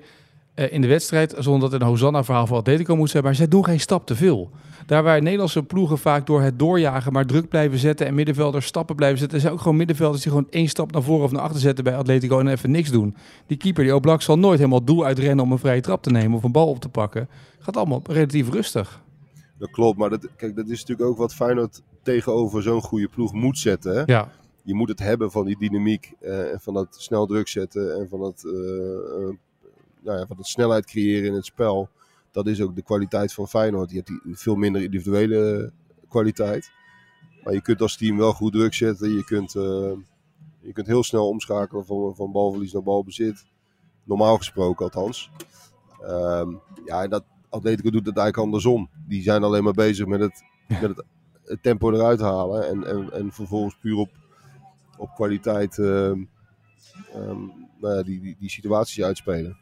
uh, 0.60 0.74
in 0.74 0.82
de 0.82 0.88
wedstrijd, 0.88 1.36
zonder 1.38 1.70
dat 1.70 1.82
een 1.82 1.88
Hosanna-verhaal 1.88 2.48
voor 2.48 2.58
Atletico 2.58 2.96
moest 2.96 3.12
zijn, 3.12 3.24
maar 3.24 3.36
zij 3.36 3.48
doen 3.48 3.66
geen 3.66 3.80
stap 3.80 4.06
te 4.06 4.16
veel. 4.16 4.50
Daar 4.86 5.04
waar 5.04 5.22
Nederlandse 5.22 5.64
ploegen 5.64 5.98
vaak 5.98 6.26
door 6.26 6.42
het 6.42 6.60
doorjagen 6.60 7.14
maar 7.14 7.26
druk 7.26 7.50
blijven 7.50 7.78
zetten 7.78 8.08
en 8.08 8.14
middenvelders 8.14 8.66
stappen 8.66 8.96
blijven 8.96 9.20
zetten, 9.20 9.40
zijn 9.40 9.54
ook 9.54 9.62
gewoon 9.62 9.78
middenvelders 9.78 10.24
die 10.24 10.32
gewoon 10.32 10.48
één 10.50 10.68
stap 10.68 10.92
naar 10.92 11.02
voren 11.02 11.24
of 11.24 11.32
naar 11.32 11.42
achter 11.42 11.60
zetten 11.60 11.84
bij 11.84 11.96
Atletico 11.96 12.40
en 12.40 12.48
even 12.48 12.72
niks 12.72 12.92
doen. 12.92 13.16
Die 13.48 13.58
keeper, 13.58 13.84
die 13.84 13.96
Oblak, 13.96 14.22
zal 14.22 14.40
nooit 14.40 14.58
helemaal 14.58 14.84
doel 14.84 15.06
uitrennen 15.06 15.46
om 15.46 15.52
een 15.52 15.60
vrije 15.60 15.82
trap 15.82 16.04
te 16.04 16.12
nemen 16.12 16.38
of 16.38 16.44
een 16.44 16.52
bal 16.52 16.68
op 16.68 16.80
te 16.80 16.90
pakken. 16.90 17.30
Gaat 17.60 17.78
allemaal 17.78 18.02
relatief 18.04 18.50
rustig. 18.50 19.02
Dat 19.58 19.72
klopt, 19.72 19.98
maar 19.98 20.10
dat, 20.10 20.28
kijk, 20.36 20.56
dat 20.56 20.70
is 20.70 20.80
natuurlijk 20.80 21.10
ook 21.10 21.18
wat 21.18 21.34
Feyenoord 21.34 21.82
tegenover 22.04 22.62
zo'n 22.62 22.82
goede 22.82 23.08
ploeg 23.08 23.34
moet 23.34 23.58
zetten. 23.58 23.96
Hè? 23.96 24.04
Ja. 24.06 24.32
Je 24.64 24.74
moet 24.74 24.90
het 24.90 25.00
hebben 25.00 25.32
van 25.32 25.46
die 25.46 25.58
dynamiek 25.58 26.14
en 26.20 26.50
uh, 26.52 26.58
van 26.58 26.74
dat 26.74 26.96
snel 27.00 27.26
druk 27.26 27.48
zetten 27.48 28.00
en 28.00 28.10
van 28.10 28.20
dat, 28.20 28.44
uh, 28.46 29.30
nou 30.08 30.20
ja, 30.20 30.26
van 30.26 30.38
dat 30.38 30.48
snelheid 30.48 30.86
creëren 30.86 31.28
in 31.28 31.34
het 31.34 31.46
spel. 31.46 31.90
Dat 32.32 32.48
is 32.48 32.62
ook 32.62 32.76
de 32.76 32.82
kwaliteit 32.82 33.34
van 33.34 33.48
Feyenoord. 33.48 33.90
Je 33.90 33.96
hebt 33.96 34.08
die 34.08 34.38
veel 34.38 34.56
minder 34.56 34.82
individuele 34.82 35.72
kwaliteit. 36.10 36.72
Maar 37.44 37.54
je 37.54 37.62
kunt 37.62 37.82
als 37.82 37.98
team 37.98 38.18
wel 38.18 38.34
goed 38.34 38.54
druk 38.54 38.74
zetten. 38.74 39.14
Je 39.14 39.24
kunt, 39.24 39.52
je 40.62 40.74
kunt 40.74 40.88
heel 40.88 41.04
snel 41.04 41.28
omschakelen 41.28 41.86
van, 41.86 42.16
van 42.16 42.32
balverlies 42.32 42.74
naar 42.74 42.84
balbezit. 42.84 43.46
Normaal 44.04 44.38
gesproken 44.38 44.86
althans. 44.86 45.32
Um, 46.04 46.62
ja, 46.86 47.08
dat, 47.08 47.24
Atletico 47.50 47.90
doet 47.90 48.06
het 48.06 48.18
eigenlijk 48.18 48.38
andersom. 48.38 48.90
Die 49.08 49.22
zijn 49.22 49.44
alleen 49.44 49.64
maar 49.64 49.74
bezig 49.74 50.06
met 50.06 50.20
het, 50.20 50.44
met 50.68 50.82
het, 50.82 51.04
het 51.44 51.64
tempo 51.64 51.92
eruit 51.92 52.20
halen. 52.20 52.68
En, 52.68 52.88
en, 52.88 53.14
en 53.14 53.32
vervolgens 53.32 53.78
puur 53.82 53.98
op, 53.98 54.10
op 54.98 55.10
kwaliteit 55.16 55.78
uh, 55.78 55.88
um, 57.16 57.52
nou 57.80 57.96
ja, 57.96 58.04
die, 58.04 58.22
die, 58.22 58.36
die 58.40 58.50
situaties 58.50 59.04
uitspelen. 59.04 59.58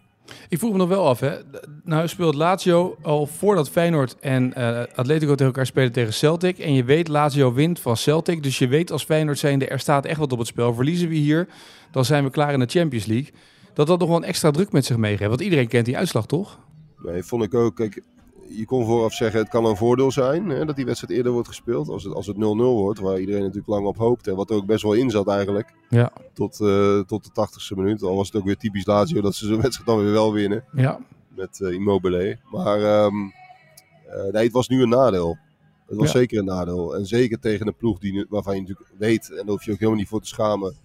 Ik 0.50 0.60
vroeg 0.60 0.72
me 0.72 0.77
nog 0.77 0.88
wel 0.88 1.08
af, 1.08 1.20
hè. 1.20 1.38
Nou 1.84 2.08
speelt 2.08 2.36
Lazio 2.36 2.98
al 3.01 3.25
voordat 3.25 3.70
Feyenoord 3.70 4.15
en 4.20 4.53
uh, 4.58 4.82
Atletico 4.96 5.32
tegen 5.32 5.46
elkaar 5.46 5.65
spelen 5.65 5.91
tegen 5.91 6.13
Celtic. 6.13 6.58
En 6.60 6.74
je 6.74 6.84
weet, 6.84 7.08
Lazio 7.08 7.53
wint 7.53 7.79
van 7.79 7.98
Celtic. 7.98 8.44
Dus 8.44 8.58
je 8.58 8.67
weet 8.67 8.91
als 8.91 9.03
Feyenoord 9.03 9.39
zijnde, 9.39 9.67
er 9.67 9.79
staat 9.79 10.05
echt 10.05 10.20
wat 10.20 10.32
op 10.32 10.39
het 10.39 10.48
spel. 10.48 10.74
Verliezen 10.74 11.10
we 11.10 11.15
hier, 11.15 11.48
dan 11.91 12.05
zijn 12.05 12.24
we 12.24 12.29
klaar 12.29 12.53
in 12.53 12.60
de 12.60 12.65
Champions 12.70 13.05
League. 13.05 13.32
Dat 13.74 13.88
dat 13.88 14.00
nog 14.00 14.08
wel 14.08 14.17
een 14.17 14.24
extra 14.24 14.51
druk 14.51 14.72
met 14.72 14.86
zich 14.86 14.98
meegeeft. 14.98 15.29
Want 15.29 15.41
iedereen 15.41 15.67
kent 15.67 15.86
die 15.86 15.98
uitslag, 15.98 16.25
toch? 16.25 16.60
Nee, 16.98 17.24
vond 17.24 17.44
ik 17.44 17.53
ook. 17.53 17.75
Kijk, 17.75 18.01
je 18.49 18.65
kon 18.65 18.85
vooraf 18.85 19.13
zeggen, 19.13 19.39
het 19.39 19.49
kan 19.49 19.65
een 19.65 19.75
voordeel 19.75 20.11
zijn 20.11 20.49
hè, 20.49 20.65
dat 20.65 20.75
die 20.75 20.85
wedstrijd 20.85 21.13
eerder 21.13 21.31
wordt 21.31 21.47
gespeeld. 21.47 21.89
Als 21.89 22.03
het, 22.03 22.13
als 22.13 22.27
het 22.27 22.35
0-0 22.35 22.39
wordt, 22.39 22.99
waar 22.99 23.19
iedereen 23.19 23.41
natuurlijk 23.41 23.67
lang 23.67 23.85
op 23.85 23.97
hoopt. 23.97 24.27
En 24.27 24.35
wat 24.35 24.49
er 24.49 24.55
ook 24.55 24.65
best 24.65 24.83
wel 24.83 24.93
in 24.93 25.09
zat 25.09 25.27
eigenlijk. 25.27 25.73
Ja. 25.89 26.11
Tot, 26.33 26.59
uh, 26.59 26.99
tot 26.99 27.23
de 27.23 27.47
80ste 27.47 27.77
minuut. 27.77 28.03
Al 28.03 28.15
was 28.15 28.27
het 28.27 28.35
ook 28.35 28.45
weer 28.45 28.57
typisch 28.57 28.85
Lazio 28.85 29.21
dat 29.21 29.35
ze 29.35 29.45
zo'n 29.45 29.61
wedstrijd 29.61 29.87
dan 29.87 29.99
weer 30.03 30.11
wel 30.11 30.33
winnen. 30.33 30.63
Ja. 30.73 30.99
Met 31.27 31.59
uh, 31.59 31.73
Immobile. 31.73 32.37
Maar 32.51 33.05
um, 33.05 33.33
uh, 34.07 34.31
nee, 34.31 34.43
het 34.43 34.51
was 34.51 34.67
nu 34.67 34.81
een 34.81 34.89
nadeel. 34.89 35.37
Het 35.87 35.97
was 35.97 36.11
ja. 36.11 36.17
zeker 36.19 36.39
een 36.39 36.45
nadeel. 36.45 36.95
En 36.95 37.05
zeker 37.05 37.39
tegen 37.39 37.67
een 37.67 37.75
ploeg 37.75 37.99
die, 37.99 38.25
waarvan 38.29 38.55
je 38.55 38.61
natuurlijk 38.61 38.89
weet, 38.97 39.29
en 39.29 39.35
daar 39.35 39.45
hoef 39.45 39.65
je 39.65 39.71
ook 39.71 39.79
helemaal 39.79 39.99
niet 39.99 40.09
voor 40.09 40.21
te 40.21 40.27
schamen, 40.27 40.75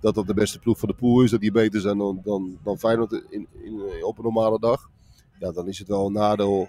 dat 0.00 0.14
dat 0.14 0.26
de 0.26 0.34
beste 0.34 0.58
ploeg 0.58 0.78
van 0.78 0.88
de 0.88 0.94
pool 0.94 1.22
is. 1.22 1.30
Dat 1.30 1.40
die 1.40 1.52
beter 1.52 1.80
zijn 1.80 1.98
dan, 1.98 2.20
dan, 2.24 2.58
dan 2.64 2.78
Feyenoord 2.78 3.12
in, 3.12 3.46
in, 3.62 3.82
op 4.04 4.18
een 4.18 4.24
normale 4.24 4.58
dag. 4.58 4.90
Ja, 5.38 5.52
dan 5.52 5.68
is 5.68 5.78
het 5.78 5.88
wel 5.88 6.06
een 6.06 6.12
nadeel 6.12 6.68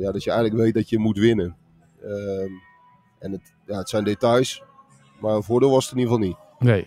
ja, 0.00 0.12
dat 0.12 0.24
je 0.24 0.30
eigenlijk 0.30 0.62
weet 0.62 0.74
dat 0.74 0.88
je 0.88 0.98
moet 0.98 1.18
winnen. 1.18 1.56
Uh, 2.04 2.50
en 3.18 3.32
het, 3.32 3.54
ja, 3.66 3.78
het 3.78 3.88
zijn 3.88 4.04
details, 4.04 4.62
maar 5.20 5.34
een 5.34 5.42
voordeel 5.42 5.70
was 5.70 5.84
het 5.84 5.94
in 5.94 5.98
ieder 5.98 6.14
geval 6.14 6.28
niet. 6.28 6.38
Nee. 6.58 6.86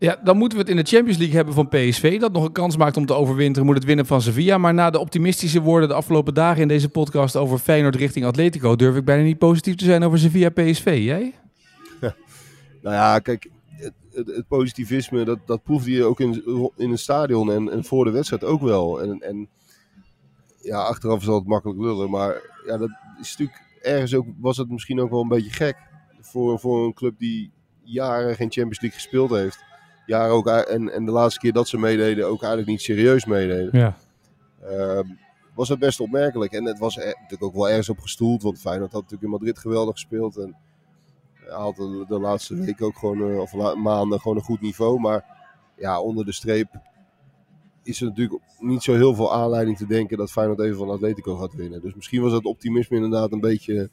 Ja, 0.00 0.20
dan 0.24 0.36
moeten 0.36 0.58
we 0.58 0.64
het 0.64 0.72
in 0.72 0.82
de 0.82 0.90
Champions 0.90 1.18
League 1.18 1.36
hebben 1.36 1.54
van 1.54 1.68
PSV. 1.68 2.20
Dat 2.20 2.32
nog 2.32 2.44
een 2.44 2.52
kans 2.52 2.76
maakt 2.76 2.96
om 2.96 3.06
te 3.06 3.14
overwinteren. 3.14 3.66
Moet 3.66 3.74
het 3.74 3.84
winnen 3.84 4.06
van 4.06 4.22
Sevilla. 4.22 4.58
Maar 4.58 4.74
na 4.74 4.90
de 4.90 4.98
optimistische 4.98 5.60
woorden 5.60 5.88
de 5.88 5.94
afgelopen 5.94 6.34
dagen 6.34 6.62
in 6.62 6.68
deze 6.68 6.88
podcast 6.88 7.36
over 7.36 7.58
Feyenoord 7.58 7.96
richting 7.96 8.24
Atletico... 8.24 8.76
durf 8.76 8.96
ik 8.96 9.04
bijna 9.04 9.22
niet 9.22 9.38
positief 9.38 9.74
te 9.74 9.84
zijn 9.84 10.02
over 10.02 10.18
Sevilla 10.18 10.48
PSV. 10.48 11.00
Jij? 11.04 11.34
nou 12.82 12.94
ja, 12.94 13.18
kijk... 13.18 13.50
Het, 13.66 13.92
het, 14.12 14.26
het 14.26 14.48
positivisme, 14.48 15.24
dat, 15.24 15.38
dat 15.46 15.62
proefde 15.62 15.90
je 15.90 16.04
ook 16.04 16.20
in, 16.20 16.42
in 16.76 16.90
het 16.90 17.00
stadion 17.00 17.52
en, 17.52 17.70
en 17.70 17.84
voor 17.84 18.04
de 18.04 18.10
wedstrijd 18.10 18.44
ook 18.44 18.60
wel. 18.60 19.02
En, 19.02 19.20
en 19.20 19.48
ja, 20.60 20.82
achteraf 20.82 21.20
is 21.20 21.26
het 21.26 21.46
makkelijk 21.46 21.80
lullen, 21.80 22.10
maar 22.10 22.42
ja, 22.66 22.76
dat 22.76 22.90
is 23.20 23.36
natuurlijk 23.36 23.62
ergens 23.82 24.14
ook, 24.14 24.26
was 24.38 24.56
het 24.56 24.70
misschien 24.70 25.00
ook 25.00 25.10
wel 25.10 25.20
een 25.20 25.28
beetje 25.28 25.50
gek 25.50 25.76
voor, 26.20 26.58
voor 26.58 26.84
een 26.84 26.94
club 26.94 27.18
die 27.18 27.52
jaren 27.82 28.34
geen 28.34 28.50
Champions 28.50 28.80
League 28.80 29.00
gespeeld 29.00 29.30
heeft. 29.30 29.64
Jaren 30.06 30.34
ook, 30.34 30.46
en, 30.46 30.92
en 30.92 31.04
de 31.04 31.12
laatste 31.12 31.40
keer 31.40 31.52
dat 31.52 31.68
ze 31.68 31.78
meededen 31.78 32.26
ook 32.26 32.40
eigenlijk 32.40 32.70
niet 32.70 32.80
serieus 32.80 33.24
meededen. 33.24 33.78
Ja. 33.78 33.96
Ehm, 34.62 35.08
was 35.54 35.68
het 35.68 35.78
best 35.78 36.00
opmerkelijk. 36.00 36.52
En 36.52 36.64
het 36.64 36.78
was 36.78 36.96
er, 36.96 37.06
natuurlijk 37.06 37.42
ook 37.42 37.54
wel 37.54 37.68
ergens 37.68 37.88
op 37.88 37.98
gestoeld. 37.98 38.42
Want 38.42 38.60
Feyenoord 38.60 38.92
had 38.92 39.02
natuurlijk 39.02 39.32
in 39.32 39.38
Madrid 39.38 39.58
geweldig 39.58 39.94
gespeeld. 39.94 40.36
En 40.36 40.56
had 41.48 41.76
de, 41.76 42.04
de 42.08 42.20
laatste 42.20 42.54
week 42.54 42.82
ook 42.82 42.98
gewoon, 42.98 43.30
uh, 43.30 43.38
of 43.38 43.52
la, 43.52 43.74
maanden, 43.74 44.20
gewoon 44.20 44.36
een 44.36 44.42
goed 44.42 44.60
niveau. 44.60 45.00
Maar 45.00 45.24
ja, 45.76 46.00
onder 46.00 46.24
de 46.24 46.32
streep 46.32 46.68
is 47.82 48.00
er 48.00 48.06
natuurlijk 48.06 48.40
niet 48.58 48.82
zo 48.82 48.94
heel 48.94 49.14
veel 49.14 49.34
aanleiding 49.34 49.76
te 49.76 49.86
denken 49.86 50.16
dat 50.16 50.30
Feyenoord 50.30 50.60
even 50.60 50.76
van 50.76 50.90
Atletico 50.90 51.36
gaat 51.36 51.54
winnen. 51.54 51.80
Dus 51.80 51.94
misschien 51.94 52.22
was 52.22 52.32
het 52.32 52.44
optimisme 52.44 52.96
inderdaad 52.96 53.32
een 53.32 53.40
beetje, 53.40 53.90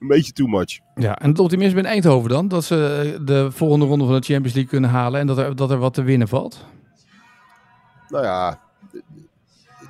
een 0.00 0.08
beetje 0.08 0.32
too 0.32 0.46
much. 0.46 0.78
Ja, 0.94 1.18
en 1.18 1.30
het 1.30 1.38
optimisme 1.38 1.78
in 1.78 1.86
Eindhoven 1.86 2.30
dan? 2.30 2.48
Dat 2.48 2.64
ze 2.64 3.18
de 3.24 3.50
volgende 3.52 3.86
ronde 3.86 4.04
van 4.04 4.14
de 4.14 4.26
Champions 4.26 4.54
League 4.54 4.70
kunnen 4.70 4.90
halen 4.90 5.20
en 5.20 5.26
dat 5.26 5.38
er, 5.38 5.56
dat 5.56 5.70
er 5.70 5.78
wat 5.78 5.94
te 5.94 6.02
winnen 6.02 6.28
valt? 6.28 6.64
Nou 8.08 8.24
ja, 8.24 8.60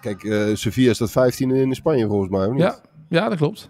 kijk, 0.01 0.23
uh, 0.23 0.55
Sevilla 0.55 0.93
staat 0.93 1.11
15 1.11 1.51
in 1.51 1.75
Spanje 1.75 2.07
volgens 2.07 2.31
mij, 2.31 2.49
niet? 2.49 2.61
Ja, 2.61 2.81
ja, 3.09 3.29
dat 3.29 3.39
klopt. 3.39 3.69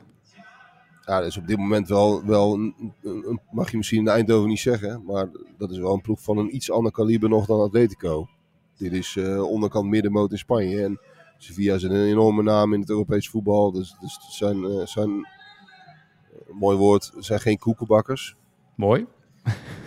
Ja, 1.04 1.18
dat 1.18 1.26
is 1.26 1.36
op 1.36 1.46
dit 1.46 1.58
moment 1.58 1.88
wel, 1.88 2.24
wel 2.24 2.54
een, 2.54 2.92
een, 3.02 3.40
mag 3.50 3.70
je 3.70 3.76
misschien 3.76 3.98
in 3.98 4.08
Eindhoven 4.08 4.48
niet 4.48 4.60
zeggen, 4.60 5.02
maar 5.06 5.28
dat 5.58 5.70
is 5.70 5.78
wel 5.78 5.94
een 5.94 6.00
ploeg 6.00 6.22
van 6.22 6.38
een 6.38 6.54
iets 6.54 6.70
ander 6.70 6.92
kaliber 6.92 7.28
nog 7.28 7.46
dan 7.46 7.60
Atletico. 7.60 8.28
Dit 8.78 8.92
is 8.92 9.14
uh, 9.14 9.42
onderkant 9.42 9.88
middenmoot 9.88 10.32
in 10.32 10.38
Spanje 10.38 10.84
en 10.84 11.00
Sevilla 11.38 11.74
is 11.74 11.82
een 11.82 12.04
enorme 12.04 12.42
naam 12.42 12.74
in 12.74 12.80
het 12.80 12.90
Europese 12.90 13.30
voetbal. 13.30 13.72
Dus, 13.72 13.96
dus 14.00 14.14
het 14.14 14.32
zijn, 14.32 14.62
uh, 14.62 14.86
zijn 14.86 15.08
een 15.08 15.26
mooi 16.58 16.76
woord, 16.76 17.12
zijn 17.18 17.40
geen 17.40 17.58
koekenbakkers. 17.58 18.36
Mooi. 18.74 19.06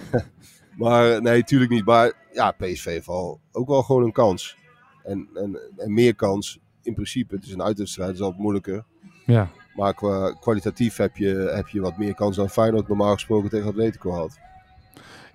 maar 0.77 1.21
nee, 1.21 1.43
tuurlijk 1.43 1.71
niet. 1.71 1.85
Maar 1.85 2.13
ja, 2.31 2.51
PSV 2.51 2.85
heeft 2.85 3.07
al 3.07 3.39
ook 3.51 3.67
wel 3.67 3.83
gewoon 3.83 4.03
een 4.03 4.11
kans. 4.11 4.57
En, 5.03 5.29
en, 5.33 5.59
en 5.77 5.93
meer 5.93 6.15
kans 6.15 6.59
in 6.81 6.93
principe. 6.93 7.35
Het 7.35 7.45
is 7.45 7.53
een 7.53 7.63
uitwedstrijd, 7.63 8.09
het 8.09 8.17
is 8.17 8.23
altijd 8.23 8.41
moeilijker. 8.41 8.85
Ja. 9.25 9.49
Maar 9.75 9.93
qua, 9.93 10.31
kwalitatief 10.31 10.97
heb 10.97 11.17
je, 11.17 11.51
heb 11.55 11.67
je 11.67 11.81
wat 11.81 11.97
meer 11.97 12.13
kans 12.13 12.35
dan 12.35 12.49
Feyenoord 12.49 12.87
normaal 12.87 13.13
gesproken 13.13 13.49
tegen 13.49 13.67
Atletico 13.67 14.11
had. 14.11 14.39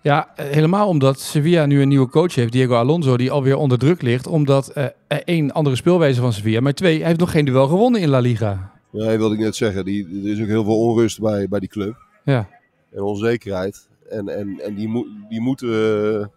Ja, 0.07 0.33
helemaal 0.35 0.89
omdat 0.89 1.21
Sevilla 1.21 1.67
nu 1.67 1.83
een 1.83 1.89
nieuwe 1.89 2.09
coach 2.09 2.35
heeft, 2.35 2.53
Diego 2.53 2.75
Alonso, 2.75 3.17
die 3.17 3.31
alweer 3.31 3.57
onder 3.57 3.79
druk 3.79 4.03
ligt. 4.03 4.27
Omdat 4.27 4.73
uh, 4.77 4.85
één, 5.25 5.53
andere 5.53 5.77
speelwijze 5.77 6.21
van 6.21 6.33
Sevilla, 6.33 6.61
maar 6.61 6.73
twee, 6.73 6.99
hij 6.99 7.07
heeft 7.07 7.21
nog 7.21 7.31
geen 7.31 7.45
duel 7.45 7.69
gewonnen 7.69 8.01
in 8.01 8.09
La 8.09 8.19
Liga. 8.19 8.73
Ja, 8.91 9.17
wilde 9.17 9.35
ik 9.35 9.41
net 9.41 9.57
zeggen. 9.57 9.85
Die, 9.85 10.09
er 10.25 10.31
is 10.31 10.41
ook 10.41 10.47
heel 10.47 10.65
veel 10.65 10.79
onrust 10.79 11.21
bij, 11.21 11.49
bij 11.49 11.61
die 11.61 11.69
club. 11.69 11.97
Ja. 12.25 12.49
En 12.91 13.03
onzekerheid. 13.03 13.89
En, 14.09 14.29
en, 14.29 14.61
en 14.61 14.75
die, 14.75 14.89
mo 14.89 15.07
die, 15.29 15.41
moeten, 15.41 16.31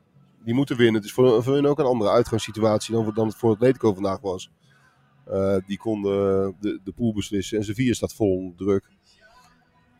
die 0.43 0.53
moeten 0.53 0.77
winnen. 0.77 0.95
Het 0.95 1.05
is 1.05 1.13
voor, 1.13 1.43
voor 1.43 1.53
hun 1.53 1.67
ook 1.67 1.79
een 1.79 1.85
andere 1.85 2.11
uitgangssituatie 2.11 2.93
dan, 2.93 3.11
dan 3.13 3.27
het 3.27 3.35
voor 3.35 3.51
Atletico 3.51 3.93
vandaag 3.93 4.19
was. 4.19 4.49
Uh, 5.31 5.55
die 5.67 5.77
konden 5.77 6.55
de, 6.59 6.79
de 6.83 6.91
pool 6.91 7.13
beslissen. 7.13 7.57
En 7.57 7.63
Sevilla 7.63 7.93
staat 7.93 8.13
vol 8.13 8.35
onder 8.37 8.57
druk. 8.57 8.83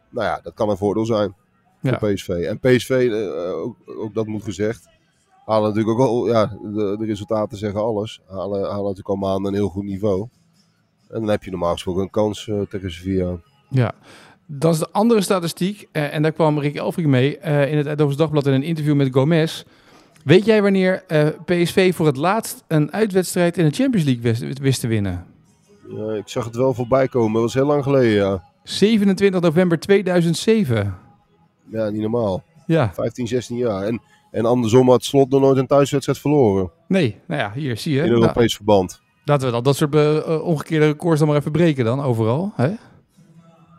Nou 0.10 0.26
ja, 0.28 0.40
dat 0.44 0.54
kan 0.54 0.70
een 0.70 0.78
voordeel 0.78 1.06
zijn 1.06 1.36
voor. 1.82 2.14
PSV. 2.14 2.30
En 2.30 2.60
PSV, 2.60 2.90
uh, 2.90 3.54
ook, 3.56 3.76
ook, 3.86 4.14
dat 4.14 4.28
moet 4.28 4.44
gezegd, 4.44 4.88
halen 5.46 5.70
natuurlijk 5.70 6.00
ook 6.00 6.08
al, 6.08 6.28
ja, 6.28 6.46
de, 6.46 6.96
de, 7.00 7.06
resultaten 7.06 7.58
zeggen 7.58 7.82
alles. 7.82 8.22
Halen, 8.28 8.62
halen 8.62 8.82
natuurlijk 8.82 9.10
al 9.10 9.16
maanden 9.16 9.52
een 9.52 9.60
heel 9.60 9.70
goed 9.70 9.84
niveau. 9.84 10.28
En 11.10 11.20
dan 11.20 11.30
heb 11.30 11.44
je 11.44 11.50
normaal 11.50 11.74
gesproken 11.74 12.02
een 12.02 12.10
kans 12.10 12.48
uh, 12.48 12.62
tegen 12.62 12.92
Sevilla. 12.92 13.38
Ja, 13.70 13.92
dat 14.46 14.74
is 14.74 14.80
de 14.80 14.92
andere 14.92 15.22
statistiek. 15.22 15.88
Uh, 15.94 16.14
en 16.14 16.22
daar 16.22 16.32
kwam 16.32 16.60
Rick 16.60 16.76
Elfrink 16.76 17.10
mee 17.10 17.38
in 17.40 17.78
het 17.78 17.86
Eindhoven's 17.86 18.18
Dagblad 18.18 18.48
in 18.48 18.54
een 18.54 18.64
interview 18.64 18.96
met 18.96 19.14
Gomez. 19.14 19.64
Weet 20.24 20.46
jij 20.46 20.62
wanneer 20.62 21.04
uh, 21.08 21.28
PSV 21.46 21.96
voor 21.96 22.06
het 22.06 22.18
laatst 22.18 22.64
een 22.68 22.92
uitwedstrijd 22.92 23.58
in 23.58 23.66
de 23.66 23.76
Champions 23.76 24.06
League 24.06 24.24
wist, 24.24 24.60
wist 24.60 24.80
te 24.80 24.88
winnen? 24.88 25.26
Ja, 25.88 26.12
ik 26.14 26.28
zag 26.28 26.46
het 26.46 26.56
wel 26.56 26.74
voorbij 26.74 27.08
komen. 27.08 27.34
Dat 27.34 27.42
was 27.42 27.54
heel 27.54 27.66
lang 27.66 27.84
geleden, 27.84 28.12
ja. 28.12 28.44
27 28.64 29.42
november 29.42 29.80
2007. 29.80 30.98
Ja, 31.72 31.90
niet 31.90 32.02
normaal. 32.02 32.44
Ja. 32.66 32.94
15, 32.94 33.28
16 33.28 33.58
jaar. 33.58 33.84
En, 33.84 34.02
en 34.32 34.46
andersom 34.46 34.90
had 34.90 35.04
Slot 35.04 35.30
nog 35.30 35.42
nooit 35.42 35.58
een 35.58 35.68
thuiswedstrijd 35.68 36.20
verloren. 36.20 36.72
Nee, 36.88 37.18
nou 37.28 37.42
ja, 37.42 37.52
hier 37.54 37.78
zie 37.78 37.94
je. 37.94 38.02
In 38.04 38.10
Europees 38.10 38.36
nou, 38.36 38.50
verband. 38.50 39.02
Laten 39.26 39.48
we 39.48 39.54
dat, 39.54 39.64
dat 39.64 39.76
soort 39.76 39.96
uh, 39.96 40.42
omgekeerde 40.44 40.86
records 40.86 41.20
dan 41.20 41.28
maar 41.28 41.38
even 41.38 41.52
breken 41.52 41.86
dan, 41.86 42.02
overal. 42.02 42.52
Hè? 42.56 42.72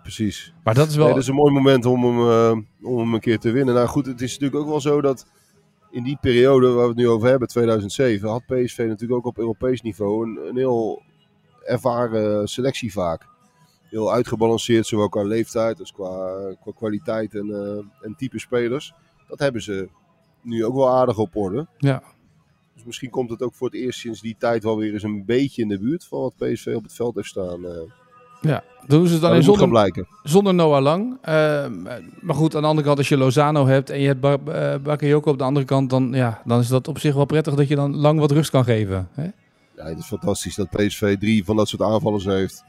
Precies. 0.02 0.52
Maar 0.64 0.74
dat 0.74 0.88
is 0.88 0.96
wel... 0.96 1.04
Nee, 1.04 1.14
dat 1.14 1.22
is 1.22 1.28
een 1.28 1.34
mooi 1.34 1.52
moment 1.52 1.86
om 1.86 2.04
hem, 2.04 2.18
uh, 2.18 2.50
om 2.82 2.98
hem 2.98 3.14
een 3.14 3.20
keer 3.20 3.38
te 3.38 3.50
winnen. 3.50 3.74
Nou 3.74 3.86
goed, 3.86 4.06
het 4.06 4.20
is 4.20 4.32
natuurlijk 4.32 4.60
ook 4.60 4.68
wel 4.68 4.80
zo 4.80 5.00
dat 5.00 5.26
in 5.90 6.02
die 6.02 6.18
periode 6.20 6.68
waar 6.68 6.82
we 6.82 6.88
het 6.88 6.96
nu 6.96 7.08
over 7.08 7.28
hebben, 7.28 7.48
2007, 7.48 8.28
had 8.28 8.46
PSV 8.46 8.78
natuurlijk 8.78 9.12
ook 9.12 9.26
op 9.26 9.38
Europees 9.38 9.82
niveau 9.82 10.26
een, 10.26 10.48
een 10.48 10.56
heel 10.56 11.02
ervaren 11.64 12.48
selectie 12.48 12.92
vaak. 12.92 13.26
Heel 13.90 14.12
uitgebalanceerd, 14.12 14.86
zowel 14.86 15.08
qua 15.08 15.22
leeftijd 15.22 15.80
als 15.80 15.92
qua, 15.92 16.38
qua 16.60 16.72
kwaliteit 16.74 17.34
en, 17.34 17.46
uh, 17.46 18.04
en 18.06 18.14
type 18.16 18.38
spelers. 18.38 18.92
Dat 19.28 19.38
hebben 19.38 19.62
ze 19.62 19.88
nu 20.42 20.64
ook 20.64 20.74
wel 20.74 20.88
aardig 20.88 21.18
op 21.18 21.36
orde. 21.36 21.66
Ja. 21.78 22.02
Dus 22.74 22.84
misschien 22.84 23.10
komt 23.10 23.30
het 23.30 23.42
ook 23.42 23.54
voor 23.54 23.66
het 23.66 23.76
eerst 23.76 23.98
sinds 23.98 24.20
die 24.20 24.36
tijd 24.38 24.62
wel 24.62 24.76
weer 24.76 24.92
eens 24.92 25.02
een 25.02 25.24
beetje 25.24 25.62
in 25.62 25.68
de 25.68 25.78
buurt 25.78 26.04
van 26.04 26.20
wat 26.20 26.36
PSV 26.36 26.72
op 26.76 26.82
het 26.82 26.92
veld 26.92 27.14
heeft 27.14 27.28
staan. 27.28 27.60
Uh, 27.60 27.70
ja, 28.40 28.64
doen 28.86 29.06
ze 29.06 29.12
het 29.12 29.22
dan 29.22 29.34
in 29.34 29.42
zonder, 29.42 30.06
zonder 30.22 30.54
Noah 30.54 30.82
Lang. 30.82 31.10
Uh, 31.10 31.16
maar 32.20 32.34
goed, 32.34 32.54
aan 32.54 32.62
de 32.62 32.68
andere 32.68 32.86
kant, 32.86 32.98
als 32.98 33.08
je 33.08 33.16
Lozano 33.16 33.66
hebt 33.66 33.90
en 33.90 34.00
je 34.00 34.06
hebt 34.06 34.20
ba 34.20 34.38
uh, 34.48 34.82
Bakayoko 34.82 35.30
op 35.30 35.38
de 35.38 35.44
andere 35.44 35.66
kant, 35.66 35.90
dan, 35.90 36.12
ja, 36.12 36.42
dan 36.44 36.60
is 36.60 36.68
dat 36.68 36.88
op 36.88 36.98
zich 36.98 37.14
wel 37.14 37.24
prettig 37.24 37.54
dat 37.54 37.68
je 37.68 37.74
dan 37.74 37.96
lang 37.96 38.18
wat 38.18 38.30
rust 38.30 38.50
kan 38.50 38.64
geven. 38.64 39.08
Hè? 39.12 39.30
Ja, 39.76 39.84
het 39.84 39.98
is 39.98 40.06
fantastisch 40.06 40.54
dat 40.54 40.70
PSV 40.70 41.18
drie 41.18 41.44
van 41.44 41.56
dat 41.56 41.68
soort 41.68 41.82
aanvallers 41.82 42.24
heeft 42.24 42.64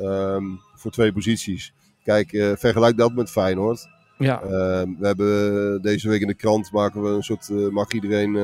um, 0.00 0.60
voor 0.74 0.90
twee 0.90 1.12
posities. 1.12 1.72
Kijk, 2.02 2.32
uh, 2.32 2.52
vergelijk 2.56 2.96
dat 2.96 3.12
met 3.12 3.30
Feyenoord. 3.30 3.88
Ja. 4.18 4.42
Uh, 4.42 4.50
we 4.98 5.06
hebben 5.06 5.82
deze 5.82 6.08
week 6.08 6.20
in 6.20 6.26
de 6.26 6.34
krant 6.34 6.72
maken 6.72 7.02
we 7.02 7.08
een 7.08 7.22
soort, 7.22 7.48
uh, 7.48 7.68
mag 7.68 7.92
iedereen 7.92 8.36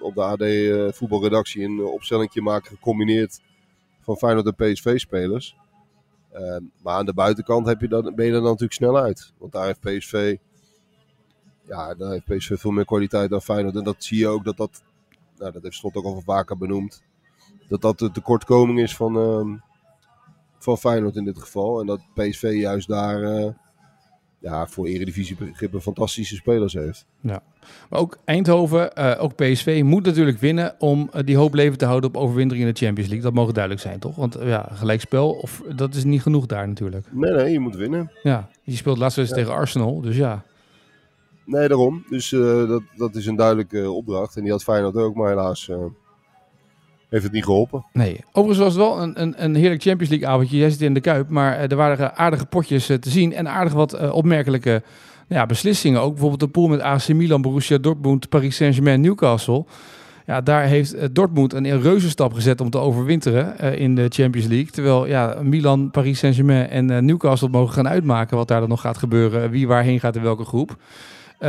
op 0.00 0.14
de 0.14 0.22
AD 0.22 0.94
voetbalredactie 0.96 1.64
een 1.64 1.80
opstellingje 1.84 2.42
maken 2.42 2.70
gecombineerd 2.70 3.40
van 4.00 4.16
Feyenoord 4.16 4.46
en 4.46 4.72
PSV 4.72 4.98
spelers. 4.98 5.56
Uh, 6.34 6.56
maar 6.82 6.94
aan 6.94 7.06
de 7.06 7.14
buitenkant 7.14 7.66
heb 7.66 7.80
je 7.80 7.88
dan, 7.88 8.14
ben 8.14 8.26
je 8.26 8.32
er 8.32 8.40
dan 8.40 8.42
natuurlijk 8.42 8.72
snel 8.72 8.98
uit. 8.98 9.32
Want 9.38 9.52
daar 9.52 9.66
heeft 9.66 9.80
PSV, 9.80 10.36
ja, 11.66 11.94
daar 11.94 12.10
heeft 12.10 12.24
PSV 12.24 12.60
veel 12.60 12.70
meer 12.70 12.84
kwaliteit 12.84 13.30
dan 13.30 13.42
Feyenoord. 13.42 13.76
En 13.76 13.84
dat 13.84 14.04
zie 14.04 14.18
je 14.18 14.28
ook 14.28 14.44
dat 14.44 14.56
dat, 14.56 14.82
nou, 15.38 15.52
dat 15.52 15.62
heeft 15.62 15.74
Slot 15.74 15.96
ook 15.96 16.04
al 16.04 16.22
vaker 16.24 16.58
benoemd. 16.58 17.02
Dat 17.68 17.80
dat 17.80 17.98
de 17.98 18.10
tekortkoming 18.10 18.80
is 18.80 18.96
van, 18.96 19.62
van 20.58 20.78
Feyenoord 20.78 21.16
in 21.16 21.24
dit 21.24 21.38
geval. 21.38 21.80
En 21.80 21.86
dat 21.86 22.00
PSV 22.14 22.52
juist 22.60 22.88
daar 22.88 23.22
uh, 23.22 23.48
ja, 24.38 24.66
voor 24.66 24.86
eredivisiebegrippen 24.86 25.82
fantastische 25.82 26.34
spelers 26.34 26.72
heeft. 26.72 27.06
Ja, 27.20 27.42
maar 27.90 28.00
ook 28.00 28.18
Eindhoven, 28.24 28.90
uh, 28.98 29.14
ook 29.18 29.34
PSV 29.34 29.80
moet 29.84 30.04
natuurlijk 30.04 30.38
winnen 30.38 30.74
om 30.78 31.10
uh, 31.14 31.20
die 31.24 31.36
hoop 31.36 31.54
leven 31.54 31.78
te 31.78 31.84
houden 31.84 32.10
op 32.10 32.16
overwintering 32.16 32.66
in 32.66 32.72
de 32.72 32.78
Champions 32.78 33.08
League. 33.08 33.26
Dat 33.26 33.34
mogen 33.34 33.54
duidelijk 33.54 33.84
zijn, 33.84 33.98
toch? 33.98 34.16
Want 34.16 34.36
ja, 34.42 34.68
gelijkspel, 34.72 35.30
of, 35.30 35.62
dat 35.76 35.94
is 35.94 36.04
niet 36.04 36.22
genoeg 36.22 36.46
daar 36.46 36.68
natuurlijk. 36.68 37.06
Nee, 37.10 37.32
nee, 37.32 37.52
je 37.52 37.60
moet 37.60 37.76
winnen. 37.76 38.10
Ja, 38.22 38.48
je 38.62 38.76
speelt 38.76 38.98
laatst 38.98 39.18
eens 39.18 39.28
ja. 39.28 39.34
tegen 39.34 39.52
Arsenal, 39.52 40.00
dus 40.00 40.16
ja. 40.16 40.44
Nee, 41.44 41.68
daarom. 41.68 42.04
Dus 42.08 42.30
dat, 42.68 42.82
dat 42.96 43.14
is 43.14 43.26
een 43.26 43.36
duidelijke 43.36 43.90
opdracht. 43.90 44.36
En 44.36 44.42
die 44.42 44.52
had 44.52 44.62
Feyenoord 44.62 44.96
ook, 44.96 45.14
maar 45.14 45.28
helaas 45.28 45.70
heeft 47.08 47.24
het 47.24 47.32
niet 47.32 47.44
geholpen. 47.44 47.84
Nee. 47.92 48.20
Overigens 48.32 48.58
was 48.58 48.74
het 48.74 48.82
wel 48.82 49.02
een, 49.02 49.22
een, 49.22 49.44
een 49.44 49.54
heerlijk 49.54 49.82
Champions 49.82 50.10
League 50.10 50.28
avondje. 50.28 50.56
Jij 50.56 50.70
zit 50.70 50.80
in 50.80 50.94
de 50.94 51.00
Kuip, 51.00 51.28
maar 51.28 51.58
er 51.58 51.76
waren 51.76 52.16
aardige 52.16 52.46
potjes 52.46 52.86
te 52.86 53.10
zien 53.10 53.32
en 53.32 53.48
aardig 53.48 53.72
wat 53.72 54.10
opmerkelijke 54.10 54.82
ja, 55.28 55.46
beslissingen. 55.46 56.00
Ook 56.00 56.10
bijvoorbeeld 56.10 56.40
de 56.40 56.48
pool 56.48 56.68
met 56.68 56.80
AC 56.80 57.08
Milan, 57.08 57.42
Borussia 57.42 57.78
Dortmund, 57.78 58.28
Paris 58.28 58.56
Saint-Germain, 58.56 59.00
Newcastle. 59.00 59.64
Ja, 60.26 60.40
daar 60.40 60.64
heeft 60.64 61.14
Dortmund 61.14 61.52
een 61.52 61.80
reuzenstap 61.80 62.32
gezet 62.32 62.60
om 62.60 62.70
te 62.70 62.78
overwinteren 62.78 63.78
in 63.78 63.94
de 63.94 64.06
Champions 64.08 64.48
League. 64.48 64.70
Terwijl 64.70 65.06
ja, 65.06 65.36
Milan, 65.42 65.90
Paris 65.90 66.18
Saint-Germain 66.18 66.68
en 66.68 67.04
Newcastle 67.04 67.48
mogen 67.48 67.74
gaan 67.74 67.88
uitmaken 67.88 68.36
wat 68.36 68.48
daar 68.48 68.60
dan 68.60 68.68
nog 68.68 68.80
gaat 68.80 68.98
gebeuren. 68.98 69.50
Wie 69.50 69.66
waarheen 69.66 70.00
gaat 70.00 70.16
in 70.16 70.22
welke 70.22 70.44
groep. 70.44 70.76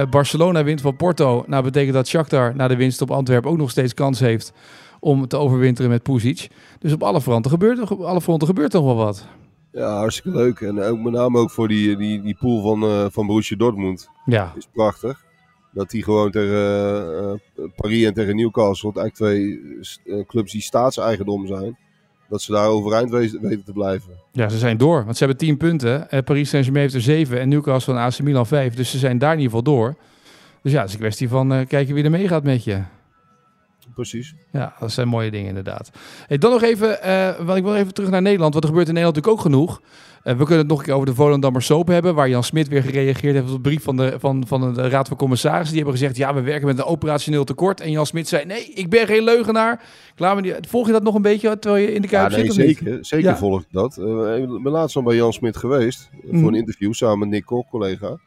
Barcelona 0.09 0.63
wint 0.63 0.81
van 0.81 0.95
Porto. 0.95 1.43
Nou 1.47 1.63
betekent 1.63 1.93
dat 1.93 2.07
Shakhtar 2.07 2.55
na 2.55 2.67
de 2.67 2.75
winst 2.75 3.01
op 3.01 3.11
Antwerpen 3.11 3.51
ook 3.51 3.57
nog 3.57 3.69
steeds 3.69 3.93
kans 3.93 4.19
heeft 4.19 4.53
om 4.99 5.27
te 5.27 5.37
overwinteren 5.37 5.91
met 5.91 6.03
Pusic. 6.03 6.47
Dus 6.79 6.93
op 6.93 7.03
alle 7.03 7.21
fronten 7.21 7.51
gebeurt, 7.51 7.91
op 7.91 8.01
alle 8.01 8.21
fronten 8.21 8.47
gebeurt 8.47 8.71
toch 8.71 8.83
wel 8.85 8.95
wat. 8.95 9.25
Ja, 9.71 9.97
hartstikke 9.97 10.37
leuk. 10.37 10.59
En 10.59 10.81
ook 10.81 10.99
met 10.99 11.13
name 11.13 11.37
ook 11.39 11.51
voor 11.51 11.67
die, 11.67 11.97
die, 11.97 12.21
die 12.21 12.35
pool 12.39 12.61
van, 12.61 12.83
uh, 12.83 13.05
van 13.11 13.27
Borussia 13.27 13.57
Dortmund. 13.57 14.09
Ja. 14.25 14.53
Is 14.57 14.67
prachtig. 14.73 15.23
dat 15.73 15.89
die 15.89 16.03
gewoon 16.03 16.31
tegen 16.31 17.39
eh, 17.55 17.63
Paris 17.75 18.03
en 18.03 18.13
tegen 18.13 18.35
Newcastle, 18.35 18.91
eigenlijk 18.93 19.15
twee 19.15 19.59
eh, 20.05 20.25
clubs 20.27 20.51
die 20.51 20.61
staatseigendom 20.61 21.47
zijn, 21.47 21.77
dat 22.29 22.41
ze 22.41 22.51
daar 22.51 22.67
overeind 22.67 23.09
we- 23.09 23.37
weten 23.41 23.63
te 23.63 23.73
blijven. 23.73 24.09
Ja, 24.31 24.49
ze 24.49 24.57
zijn 24.57 24.77
door. 24.77 25.03
Want 25.03 25.17
ze 25.17 25.25
hebben 25.25 25.37
10 25.47 25.57
punten. 25.57 26.11
Eh, 26.11 26.23
Paris 26.23 26.49
Saint-Germain 26.49 26.83
heeft 26.85 26.95
er 26.97 27.01
7 27.13 27.39
en 27.39 27.49
Newcastle 27.49 27.93
en 27.93 27.99
AC 27.99 28.19
Milan 28.21 28.47
5. 28.47 28.73
Dus 28.75 28.91
ze 28.91 28.97
zijn 28.97 29.17
daar 29.17 29.33
in 29.33 29.39
ieder 29.39 29.55
geval 29.57 29.73
door. 29.73 29.95
Dus 30.61 30.71
ja, 30.71 30.79
het 30.79 30.87
is 30.87 30.93
een 30.93 30.99
kwestie 30.99 31.29
van 31.29 31.53
eh, 31.53 31.67
kijken 31.67 31.93
wie 31.95 32.03
er 32.03 32.09
meegaat 32.09 32.43
met 32.43 32.63
je. 32.63 32.81
Precies. 33.99 34.33
Ja, 34.51 34.73
dat 34.79 34.91
zijn 34.91 35.07
mooie 35.07 35.31
dingen 35.31 35.47
inderdaad. 35.47 35.89
Hey, 36.27 36.37
dan 36.37 36.51
nog 36.51 36.61
even, 36.63 37.01
eh, 37.03 37.35
want 37.45 37.57
ik 37.57 37.63
wil 37.63 37.75
even 37.75 37.93
terug 37.93 38.09
naar 38.09 38.21
Nederland. 38.21 38.51
Want 38.53 38.63
er 38.65 38.69
gebeurt 38.69 38.87
in 38.89 38.93
Nederland 38.93 39.15
natuurlijk 39.25 39.45
ook 39.47 39.53
genoeg. 39.53 39.81
Eh, 40.23 40.31
we 40.35 40.39
kunnen 40.39 40.57
het 40.57 40.67
nog 40.67 40.79
een 40.79 40.85
keer 40.85 40.93
over 40.93 41.05
de 41.05 41.13
Volendammer 41.13 41.61
Soap 41.61 41.87
hebben. 41.87 42.15
Waar 42.15 42.29
Jan 42.29 42.43
Smit 42.43 42.67
weer 42.67 42.83
gereageerd 42.83 43.33
heeft 43.35 43.47
op 43.47 43.53
de 43.53 43.69
brief 43.69 43.83
van 43.83 43.97
de, 43.97 44.15
van, 44.19 44.43
van 44.47 44.73
de 44.73 44.89
Raad 44.89 45.07
van 45.07 45.17
Commissarissen. 45.17 45.75
Die 45.75 45.83
hebben 45.83 45.99
gezegd, 45.99 46.17
ja, 46.17 46.33
we 46.33 46.41
werken 46.41 46.67
met 46.67 46.77
een 46.77 46.83
operationeel 46.83 47.43
tekort. 47.43 47.81
En 47.81 47.91
Jan 47.91 48.05
Smit 48.05 48.27
zei, 48.27 48.45
nee, 48.45 48.65
ik 48.73 48.89
ben 48.89 49.07
geen 49.07 49.23
leugenaar. 49.23 49.81
Klaar 50.15 50.41
die, 50.41 50.53
volg 50.67 50.85
je 50.85 50.91
dat 50.91 51.03
nog 51.03 51.15
een 51.15 51.21
beetje 51.21 51.59
terwijl 51.59 51.83
je 51.83 51.93
in 51.93 52.01
de 52.01 52.07
Ja, 52.11 52.19
Kuip 52.19 52.31
nee, 52.31 52.39
zit? 52.41 52.49
of 52.51 52.57
niet? 52.57 52.77
zeker. 52.77 52.97
Zeker 53.05 53.29
Ja. 53.29 53.37
volg 53.37 53.61
ik 53.61 53.67
dat. 53.71 53.97
Eh, 53.97 54.37
ik 54.37 54.63
ben 54.63 54.71
laatst 54.71 54.95
nog 54.95 55.05
bij 55.05 55.15
Jan 55.15 55.33
Smit 55.33 55.57
geweest. 55.57 56.09
eh, 56.11 56.29
Mhm. 56.31 56.39
Voor 56.39 56.47
een 56.47 56.55
interview 56.55 56.93
samen 56.93 57.19
met 57.19 57.29
Nick 57.29 57.45
Kok, 57.45 57.67
collega. 57.69 58.17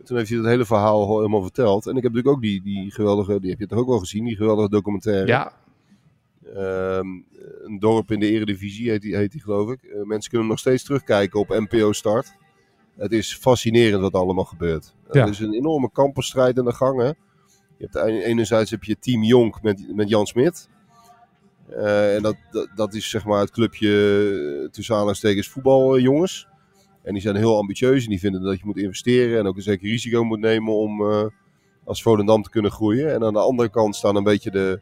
En 0.00 0.06
Toen 0.06 0.16
heeft 0.16 0.28
hij 0.28 0.38
het 0.38 0.46
hele 0.46 0.64
verhaal 0.64 1.06
al 1.06 1.16
helemaal 1.16 1.42
verteld. 1.42 1.86
En 1.86 1.96
ik 1.96 2.02
heb 2.02 2.12
natuurlijk 2.12 2.36
ook 2.36 2.42
die, 2.42 2.62
die 2.62 2.90
geweldige, 2.90 3.40
die 3.40 3.50
heb 3.50 3.58
je 3.58 3.66
toch 3.66 3.78
ook 3.78 3.88
wel 3.88 3.98
gezien, 3.98 4.24
die 4.24 4.36
geweldige 4.36 4.68
documentaire. 4.68 5.26
Ja, 5.26 5.52
Ehm, 6.54 7.06
een 7.64 7.78
dorp 7.78 8.10
in 8.10 8.20
de 8.20 8.30
Eredivisie 8.30 8.90
heet 8.90 9.02
die, 9.02 9.16
heet 9.16 9.32
die 9.32 9.40
geloof 9.40 9.70
ik. 9.70 9.82
Eh, 9.82 10.02
mensen 10.02 10.30
kunnen 10.30 10.48
nog 10.48 10.58
steeds 10.58 10.82
terugkijken 10.82 11.40
op 11.40 11.48
NPO 11.48 11.92
Start. 11.92 12.32
Het 12.96 13.12
is 13.12 13.36
fascinerend 13.36 14.02
wat 14.02 14.12
allemaal 14.12 14.44
gebeurt. 14.44 14.94
Ja. 15.12 15.20
Het 15.20 15.28
is 15.28 15.38
een 15.38 15.54
enorme 15.54 15.90
kampenstrijd 15.92 16.58
aan 16.58 16.64
de 16.64 16.72
gang. 16.72 17.00
Hè? 17.00 17.06
Je 17.06 17.88
hebt, 17.90 17.94
enerzijds 18.24 18.70
heb 18.70 18.84
je 18.84 18.98
Team 18.98 19.22
Jonk 19.22 19.62
met, 19.62 19.94
met 19.94 20.08
Jan 20.08 20.26
Smit. 20.26 20.68
Eh, 21.68 22.14
en 22.14 22.22
dat, 22.22 22.36
dat, 22.50 22.68
dat 22.74 22.94
is 22.94 23.10
zeg 23.10 23.24
maar 23.24 23.40
het 23.40 23.50
clubje 23.50 23.88
eh, 24.62 24.70
tussen 24.70 24.94
aanhalingstekens 24.94 25.48
voetbaljongens. 25.48 26.48
En 27.10 27.16
die 27.16 27.24
zijn 27.24 27.36
heel 27.36 27.56
ambitieus 27.56 28.04
en 28.04 28.10
die 28.10 28.18
vinden 28.18 28.42
dat 28.42 28.58
je 28.58 28.64
moet 28.64 28.76
investeren 28.76 29.38
en 29.38 29.46
ook 29.46 29.56
een 29.56 29.62
zeker 29.62 29.88
risico 29.88 30.24
moet 30.24 30.38
nemen 30.40 30.74
om 30.74 31.10
eh, 31.10 31.24
als 31.84 32.02
Volendam 32.02 32.42
te 32.42 32.50
kunnen 32.50 32.70
groeien. 32.70 33.12
En 33.14 33.24
aan 33.24 33.32
de 33.32 33.38
andere 33.38 33.68
kant 33.68 33.96
staan 33.96 34.16
een 34.16 34.22
beetje 34.24 34.50
de, 34.50 34.80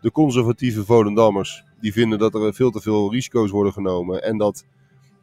de 0.00 0.10
conservatieve 0.10 0.84
Volendammers. 0.84 1.64
Die 1.80 1.92
vinden 1.92 2.18
dat 2.18 2.34
er 2.34 2.54
veel 2.54 2.70
te 2.70 2.80
veel 2.80 3.12
risico's 3.12 3.50
worden 3.50 3.72
genomen. 3.72 4.22
En 4.22 4.38
dat 4.38 4.64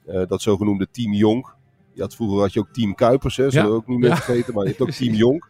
eh, 0.06 0.22
dat 0.28 0.42
zogenoemde 0.42 0.88
Team 0.92 1.14
Jonk. 1.14 1.56
Je 1.94 2.02
had, 2.02 2.16
vroeger 2.16 2.40
had 2.40 2.54
je 2.54 2.60
ook 2.60 2.74
Team 2.74 2.96
Kuipers, 2.96 3.38
hè, 3.38 3.50
zullen 3.50 3.66
Ja. 3.66 3.72
we 3.72 3.78
ook 3.78 3.88
niet 3.88 4.00
meer 4.00 4.10
Ja. 4.10 4.16
vergeten. 4.16 4.54
Maar 4.54 4.64
je 4.64 4.70
hebt 4.70 4.82
ook 4.82 4.92
Team 5.02 5.14
Jonk. 5.14 5.50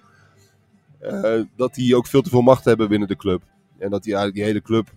Eh, 0.99 1.41
dat 1.55 1.73
die 1.73 1.95
ook 1.95 2.07
veel 2.07 2.21
te 2.21 2.29
veel 2.29 2.41
macht 2.41 2.65
hebben 2.65 2.89
binnen 2.89 3.07
de 3.07 3.15
club. 3.15 3.41
En 3.77 3.89
dat 3.89 4.03
die 4.03 4.13
eigenlijk 4.13 4.35
die 4.35 4.43
hele 4.53 4.61
club 4.65 4.93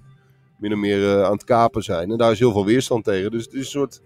min 0.59 0.73
of 0.73 0.79
meer 0.79 1.25
aan 1.25 1.33
het 1.33 1.45
kapen 1.45 1.83
zijn. 1.83 2.11
En 2.11 2.19
daar 2.19 2.33
is 2.33 2.39
heel 2.39 2.53
veel 2.53 2.65
weerstand 2.65 3.05
tegen. 3.05 3.31
Dus 3.31 3.45
het 3.45 3.53
is 3.53 3.59
een 3.61 3.67
soort 3.67 4.03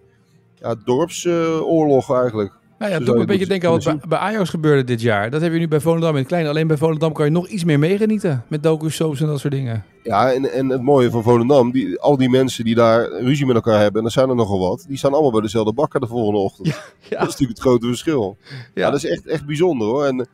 ja, 0.69 0.75
dorpsoorlog 0.85 2.15
eigenlijk. 2.15 2.53
Nou 2.79 2.93
ja, 2.93 2.99
doe 2.99 3.15
een 3.15 3.21
je 3.21 3.27
beetje 3.27 3.47
denken 3.47 3.69
aan 3.69 3.75
wat 3.75 3.85
bij, 3.85 4.01
bij 4.09 4.19
Ajax 4.19 4.51
gebeurde 4.51 4.85
dit 4.85 5.01
jaar. 5.01 5.31
Dat 5.31 5.41
heb 5.41 5.53
je 5.53 5.59
nu 5.59 5.69
bij 5.69 5.81
Volendam 5.81 6.11
in 6.11 6.17
het 6.17 6.27
klein. 6.27 6.47
Alleen 6.47 6.67
bij 6.67 6.77
Volendam 6.77 7.13
kan 7.13 7.25
je 7.25 7.31
nog 7.31 7.49
iets 7.49 7.65
meer 7.65 7.79
meegenieten. 7.79 8.45
Met 8.49 8.63
docu-soaps 8.63 9.21
en 9.21 9.27
dat 9.27 9.41
soort 9.41 9.53
dingen. 9.53 9.85
Ja, 10.03 10.33
en, 10.33 10.53
en 10.53 10.69
het 10.69 10.83
mooie 10.83 11.11
van 11.11 11.23
Volendam, 11.23 11.71
die, 11.71 12.01
al 12.01 12.17
die 12.17 12.31
mensen 12.31 12.65
die 12.65 12.75
daar 12.75 13.11
ruzie 13.11 13.47
met 13.47 13.55
elkaar 13.55 13.81
hebben, 13.81 14.01
en 14.01 14.07
er 14.07 14.13
zijn 14.13 14.29
er 14.29 14.35
nogal 14.35 14.59
wat, 14.59 14.85
die 14.89 14.97
staan 14.97 15.13
allemaal 15.13 15.31
bij 15.33 15.41
dezelfde 15.41 15.73
bakker 15.73 16.01
de 16.01 16.07
volgende 16.07 16.39
ochtend. 16.41 16.67
Ja. 17.09 17.19
Dat 17.19 17.29
is 17.29 17.33
natuurlijk 17.33 17.59
het 17.59 17.69
grote 17.69 17.87
verschil. 17.87 18.37
Ja, 18.41 18.55
Ja. 18.75 18.91
dat 18.91 19.05
is 19.05 19.11
echt, 19.11 19.27
echt 19.27 19.47
bijzonder 19.47 19.87
hoor. 19.89 20.05
En 20.05 20.29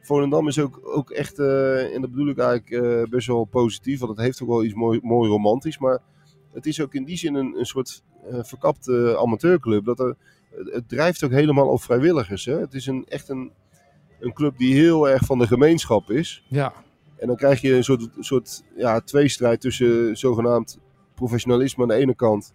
Volendam 0.00 0.48
is 0.48 0.58
ook, 0.58 0.80
ook 0.82 1.10
echt, 1.10 1.38
eh, 1.38 1.94
en 1.94 2.00
dat 2.00 2.10
bedoel 2.10 2.28
ik 2.28 2.38
eigenlijk 2.38 2.84
eh, 2.84 3.10
best 3.10 3.26
wel 3.26 3.44
positief, 3.44 3.98
want 3.98 4.10
het 4.10 4.20
heeft 4.20 4.42
ook 4.42 4.48
wel 4.48 4.64
iets 4.64 4.74
mooi, 4.74 5.00
mooi 5.02 5.30
romantisch, 5.30 5.78
maar 5.78 5.98
het 6.52 6.66
is 6.66 6.80
ook 6.80 6.94
in 6.94 7.04
die 7.04 7.16
zin 7.16 7.34
een, 7.34 7.54
een 7.58 7.66
soort 7.66 8.02
eh, 8.11 8.11
verkapte 8.30 9.16
amateurclub. 9.18 9.84
Dat 9.84 10.00
er, 10.00 10.16
het 10.64 10.88
drijft 10.88 11.24
ook 11.24 11.30
helemaal 11.30 11.68
op 11.68 11.82
vrijwilligers. 11.82 12.44
Hè? 12.44 12.58
Het 12.58 12.74
is 12.74 12.86
een, 12.86 13.04
echt 13.08 13.28
een, 13.28 13.52
een 14.20 14.32
club 14.32 14.58
die 14.58 14.74
heel 14.74 15.08
erg 15.08 15.24
van 15.24 15.38
de 15.38 15.46
gemeenschap 15.46 16.10
is. 16.10 16.44
Ja, 16.48 16.72
En 17.16 17.26
dan 17.26 17.36
krijg 17.36 17.60
je 17.60 17.74
een 17.74 17.84
soort, 17.84 18.08
soort 18.18 18.62
ja, 18.76 19.00
tweestrijd 19.00 19.60
tussen 19.60 20.16
zogenaamd 20.16 20.78
professionalisme 21.14 21.82
aan 21.82 21.88
de 21.88 21.94
ene 21.94 22.14
kant 22.14 22.54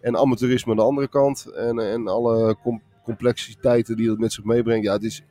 en 0.00 0.16
amateurisme 0.16 0.70
aan 0.70 0.76
de 0.76 0.82
andere 0.82 1.08
kant. 1.08 1.46
En, 1.46 1.78
en 1.78 2.08
alle 2.08 2.56
com- 2.62 2.82
complexiteiten 3.04 3.96
die 3.96 4.06
dat 4.06 4.18
met 4.18 4.32
zich 4.32 4.44
meebrengt. 4.44 4.84
Ja, 4.84 4.92
het 4.92 5.02
is, 5.02 5.24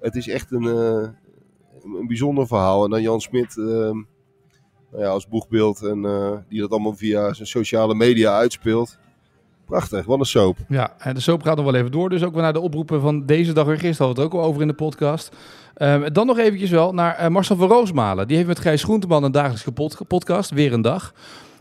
het 0.00 0.14
is 0.14 0.28
echt 0.28 0.50
een, 0.50 0.64
eh, 0.64 1.08
een 1.98 2.06
bijzonder 2.06 2.46
verhaal. 2.46 2.84
En 2.84 2.90
dan 2.90 3.02
Jan 3.02 3.20
Smit 3.20 3.56
eh, 3.58 3.64
nou 4.90 5.02
ja, 5.02 5.08
als 5.08 5.28
boegbeeld 5.28 5.82
en 5.82 6.04
eh, 6.04 6.36
die 6.48 6.60
dat 6.60 6.70
allemaal 6.70 6.96
via 6.96 7.32
zijn 7.32 7.48
sociale 7.48 7.94
media 7.94 8.36
uitspeelt. 8.36 8.98
Prachtig, 9.68 10.04
wat 10.04 10.18
een 10.18 10.24
soap. 10.24 10.56
ja, 10.68 10.94
en 10.98 11.14
de 11.14 11.20
soap 11.20 11.42
gaat 11.42 11.56
nog 11.56 11.64
wel 11.64 11.74
even 11.74 11.90
door. 11.90 12.08
Dus 12.10 12.22
ook 12.24 12.32
weer 12.32 12.42
naar 12.42 12.52
de 12.52 12.60
oproepen 12.60 13.00
van 13.00 13.26
deze 13.26 13.52
dag 13.52 13.66
weer. 13.66 13.78
Gisteren 13.78 14.06
hadden 14.06 14.16
we 14.16 14.22
het 14.22 14.32
ook 14.32 14.40
al 14.40 14.46
over 14.48 14.62
in 14.62 14.68
de 14.68 14.74
podcast. 14.74 15.30
Ehm, 15.74 16.12
dan 16.12 16.26
nog 16.26 16.38
eventjes 16.38 16.70
wel 16.70 16.92
naar 16.94 17.14
eh, 17.14 17.28
Marcel 17.28 17.56
van 17.56 17.68
Roosmalen. 17.68 18.26
Die 18.28 18.36
heeft 18.36 18.48
met 18.48 18.58
Gijs 18.58 18.82
Groenteman 18.82 19.24
een 19.24 19.32
dagelijkse 19.32 19.72
pod- 19.72 19.98
podcast. 20.08 20.50
Weer 20.50 20.72
een 20.72 20.82
dag. 20.82 21.14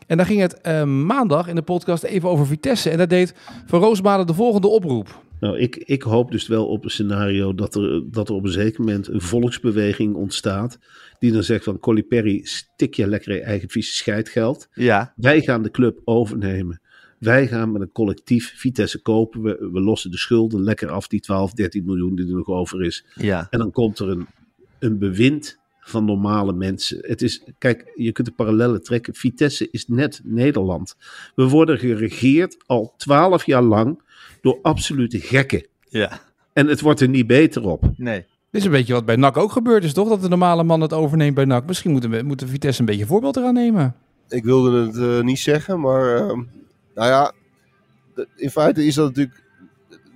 En 0.07 0.17
daar 0.17 0.25
ging 0.25 0.41
het 0.41 0.61
eh, 0.61 0.83
maandag 0.83 1.47
in 1.47 1.55
de 1.55 1.61
podcast 1.61 2.03
even 2.03 2.29
over 2.29 2.45
Vitesse. 2.47 2.89
En 2.89 2.97
daar 2.97 3.07
deed 3.07 3.33
Van 3.65 3.79
Roosmalen 3.79 4.27
de 4.27 4.33
volgende 4.33 4.67
oproep. 4.67 5.25
Nou, 5.39 5.57
ik, 5.59 5.75
ik 5.75 6.01
hoop 6.01 6.31
dus 6.31 6.47
wel 6.47 6.67
op 6.67 6.83
een 6.83 6.89
scenario 6.89 7.55
dat 7.55 7.75
er, 7.75 8.03
dat 8.11 8.29
er 8.29 8.35
op 8.35 8.43
een 8.43 8.51
zeker 8.51 8.79
moment 8.79 9.07
een 9.07 9.21
volksbeweging 9.21 10.15
ontstaat. 10.15 10.77
Die 11.19 11.31
dan 11.31 11.43
zegt 11.43 11.63
van 11.63 11.79
Colli 11.79 12.03
Perry, 12.03 12.39
stik 12.43 12.93
je 12.93 13.07
lekker 13.07 13.33
je 13.33 13.41
eigen 13.41 13.69
vieze 13.69 13.93
scheidgeld. 13.93 14.67
Ja, 14.73 15.13
Wij 15.15 15.41
gaan 15.41 15.63
de 15.63 15.71
club 15.71 15.99
overnemen. 16.03 16.81
Wij 17.17 17.47
gaan 17.47 17.71
met 17.71 17.81
een 17.81 17.91
collectief 17.91 18.53
Vitesse 18.55 19.01
kopen. 19.01 19.41
We, 19.41 19.69
we 19.71 19.81
lossen 19.81 20.11
de 20.11 20.17
schulden 20.17 20.61
lekker 20.63 20.89
af, 20.89 21.07
die 21.07 21.19
12, 21.19 21.51
13 21.53 21.83
miljoen 21.85 22.15
die 22.15 22.27
er 22.27 22.35
nog 22.35 22.47
over 22.47 22.83
is. 22.83 23.05
ja. 23.15 23.47
En 23.49 23.59
dan 23.59 23.71
komt 23.71 23.99
er 23.99 24.09
een, 24.09 24.27
een 24.79 24.97
bewind 24.97 25.57
van 25.79 26.05
normale 26.05 26.53
mensen. 26.53 26.97
Het 27.01 27.21
is, 27.21 27.43
kijk, 27.57 27.91
je 27.95 28.11
kunt 28.11 28.27
de 28.27 28.33
parallellen 28.33 28.83
trekken. 28.83 29.13
Vitesse 29.15 29.67
is 29.71 29.87
net 29.87 30.21
Nederland. 30.23 30.95
We 31.35 31.43
worden 31.47 31.77
geregeerd 31.77 32.57
al 32.65 32.93
12 32.97 33.45
jaar 33.45 33.63
lang 33.63 34.01
door 34.41 34.59
absolute 34.61 35.19
gekken. 35.19 35.65
Ja, 35.89 36.21
En 36.53 36.67
het 36.67 36.81
wordt 36.81 36.99
er 37.01 37.09
niet 37.09 37.27
beter 37.27 37.67
op. 37.67 37.91
nee. 37.97 38.25
Dit 38.51 38.61
is 38.61 38.67
een 38.67 38.77
beetje 38.77 38.93
wat 38.93 39.05
bij 39.05 39.15
NAC 39.15 39.37
ook 39.37 39.51
gebeurd 39.51 39.83
is, 39.83 39.93
toch? 39.93 40.09
Dat 40.09 40.21
de 40.21 40.27
normale 40.27 40.63
man 40.63 40.81
het 40.81 40.93
overneemt 40.93 41.35
bij 41.35 41.45
NAC. 41.45 41.65
Misschien 41.67 41.91
moeten 41.91 42.09
we 42.09 42.21
moeten 42.23 42.47
Vitesse 42.47 42.79
een 42.79 42.85
beetje 42.85 43.05
voorbeeld 43.05 43.37
eraan 43.37 43.53
nemen. 43.53 43.95
Ik 44.29 44.43
wilde 44.43 44.85
het 44.85 44.97
eh, 44.97 45.21
niet 45.23 45.39
zeggen, 45.39 45.79
maar 45.79 46.15
ehm, 46.15 46.41
nou 46.97 47.09
ja, 47.09 47.31
de- 48.15 48.27
in 48.35 48.49
feite 48.49 48.85
is 48.85 48.95
dat 48.95 49.05
natuurlijk 49.07 49.43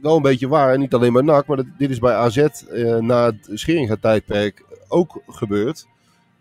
wel 0.02 0.15
een 0.15 0.22
beetje 0.22 0.48
waar. 0.48 0.74
En 0.74 0.80
niet 0.80 0.94
alleen 0.94 1.13
bij 1.13 1.22
NAC, 1.22 1.48
maar 1.48 1.58
dat, 1.58 1.65
dit 1.78 1.89
is 1.89 2.00
bij 2.00 2.13
AZ 2.13 2.38
eh, 2.38 2.98
na 2.98 3.26
het 3.26 3.50
Scheringa-tijdperk 3.54 4.65
ook 4.88 5.22
gebeurd. 5.28 5.88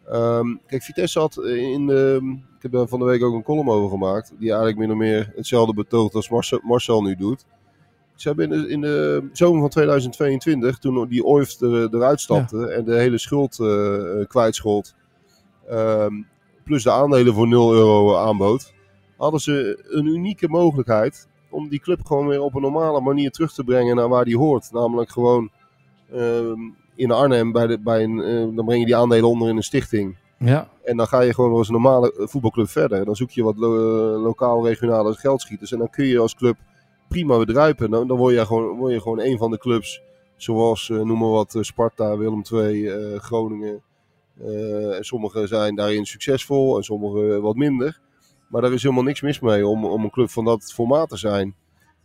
Ehm, 0.08 0.46
kijk, 0.66 0.82
Vitesse 0.82 1.18
had 1.18 1.36
in 1.44 1.86
de, 1.86 2.20
ik 2.56 2.62
heb 2.62 2.72
daar 2.72 2.86
van 2.88 2.98
de 2.98 3.04
week 3.04 3.22
ook 3.22 3.34
een 3.34 3.42
column 3.42 3.68
over 3.68 3.90
gemaakt, 3.90 4.32
die 4.38 4.48
eigenlijk 4.48 4.78
min 4.78 4.90
of 4.90 4.96
meer 4.96 5.32
hetzelfde 5.36 5.74
betoogt 5.74 6.14
als 6.14 6.28
Marcel, 6.28 6.60
Marcel 6.62 7.02
nu 7.02 7.16
doet. 7.16 7.44
Ze 8.14 8.28
hebben 8.28 8.52
in 8.52 8.62
de, 8.62 8.68
in 8.68 8.80
de 8.80 9.28
zomer 9.32 9.60
van 9.60 9.68
2022, 9.70 10.78
toen 10.78 11.08
die 11.08 11.24
Oift 11.24 11.60
er, 11.60 11.94
eruit 11.94 12.20
stapte 12.20 12.66
en 12.70 12.84
de 12.84 12.94
hele 12.94 13.18
schuld 13.18 13.58
eh, 13.60 14.26
kwijtschold, 14.28 14.94
ehm, 15.68 16.14
plus 16.64 16.82
de 16.82 16.90
aandelen 16.90 17.34
voor 17.34 17.48
0 17.48 17.74
euro 17.74 18.16
aanbood, 18.16 18.72
hadden 19.20 19.40
ze 19.40 19.84
een 19.88 20.06
unieke 20.06 20.48
mogelijkheid 20.48 21.28
om 21.50 21.68
die 21.68 21.80
club 21.80 22.04
gewoon 22.06 22.26
weer 22.26 22.42
op 22.42 22.54
een 22.54 22.62
normale 22.62 23.00
manier 23.00 23.30
terug 23.30 23.52
te 23.52 23.64
brengen 23.64 23.96
naar 23.96 24.08
waar 24.08 24.24
die 24.24 24.36
hoort. 24.38 24.72
Namelijk 24.72 25.10
gewoon 25.10 25.50
ehm, 26.12 26.58
in 26.94 27.10
Arnhem, 27.10 27.52
bij 27.52 27.66
de, 27.66 27.78
bij 27.80 28.02
een, 28.02 28.20
eh, 28.20 28.56
dan 28.56 28.64
breng 28.64 28.78
je 28.80 28.84
die 28.86 28.96
aandelen 28.96 29.28
onder 29.28 29.48
in 29.48 29.56
een 29.56 29.62
stichting. 29.62 30.16
Ja, 30.38 30.68
En 30.84 30.96
dan 30.96 31.06
ga 31.06 31.20
je 31.20 31.34
gewoon 31.34 31.52
als 31.52 31.66
een 31.66 31.72
normale 31.72 32.12
eh, 32.14 32.26
voetbalclub 32.26 32.68
verder. 32.68 33.04
Dan 33.04 33.16
zoek 33.16 33.30
je 33.30 33.42
wat 33.42 33.56
lo- 33.56 34.14
eh, 34.14 34.22
lokaal, 34.22 34.66
regionale 34.66 35.14
geldschieters. 35.14 35.72
En 35.72 35.78
dan 35.78 35.90
kun 35.90 36.06
je 36.06 36.18
als 36.18 36.34
club 36.34 36.56
prima 37.08 37.38
bedruipen. 37.38 37.90
Dan, 37.90 38.06
dan 38.08 38.16
word, 38.16 38.34
je 38.34 38.46
gewoon, 38.46 38.76
word 38.76 38.92
je 38.92 39.00
gewoon 39.00 39.20
een 39.20 39.38
van 39.38 39.50
de 39.50 39.58
clubs. 39.58 40.02
Zoals, 40.36 40.88
noem 40.88 41.18
maar 41.18 41.28
wat, 41.28 41.56
Sparta, 41.60 42.16
Willem 42.16 42.42
II, 42.52 42.88
Groningen. 43.18 43.82
En 44.96 45.04
sommige 45.04 45.46
zijn 45.46 45.74
daarin 45.74 46.06
succesvol 46.06 46.76
en 46.76 46.82
sommige 46.82 47.40
wat 47.40 47.56
minder. 47.56 48.00
Maar 48.50 48.62
daar 48.62 48.72
is 48.72 48.82
helemaal 48.82 49.04
niks 49.04 49.20
mis 49.20 49.40
mee 49.40 49.66
om, 49.66 49.84
om 49.84 50.04
een 50.04 50.10
club 50.10 50.30
van 50.30 50.44
dat 50.44 50.72
formaat 50.72 51.08
te 51.08 51.16
zijn. 51.16 51.54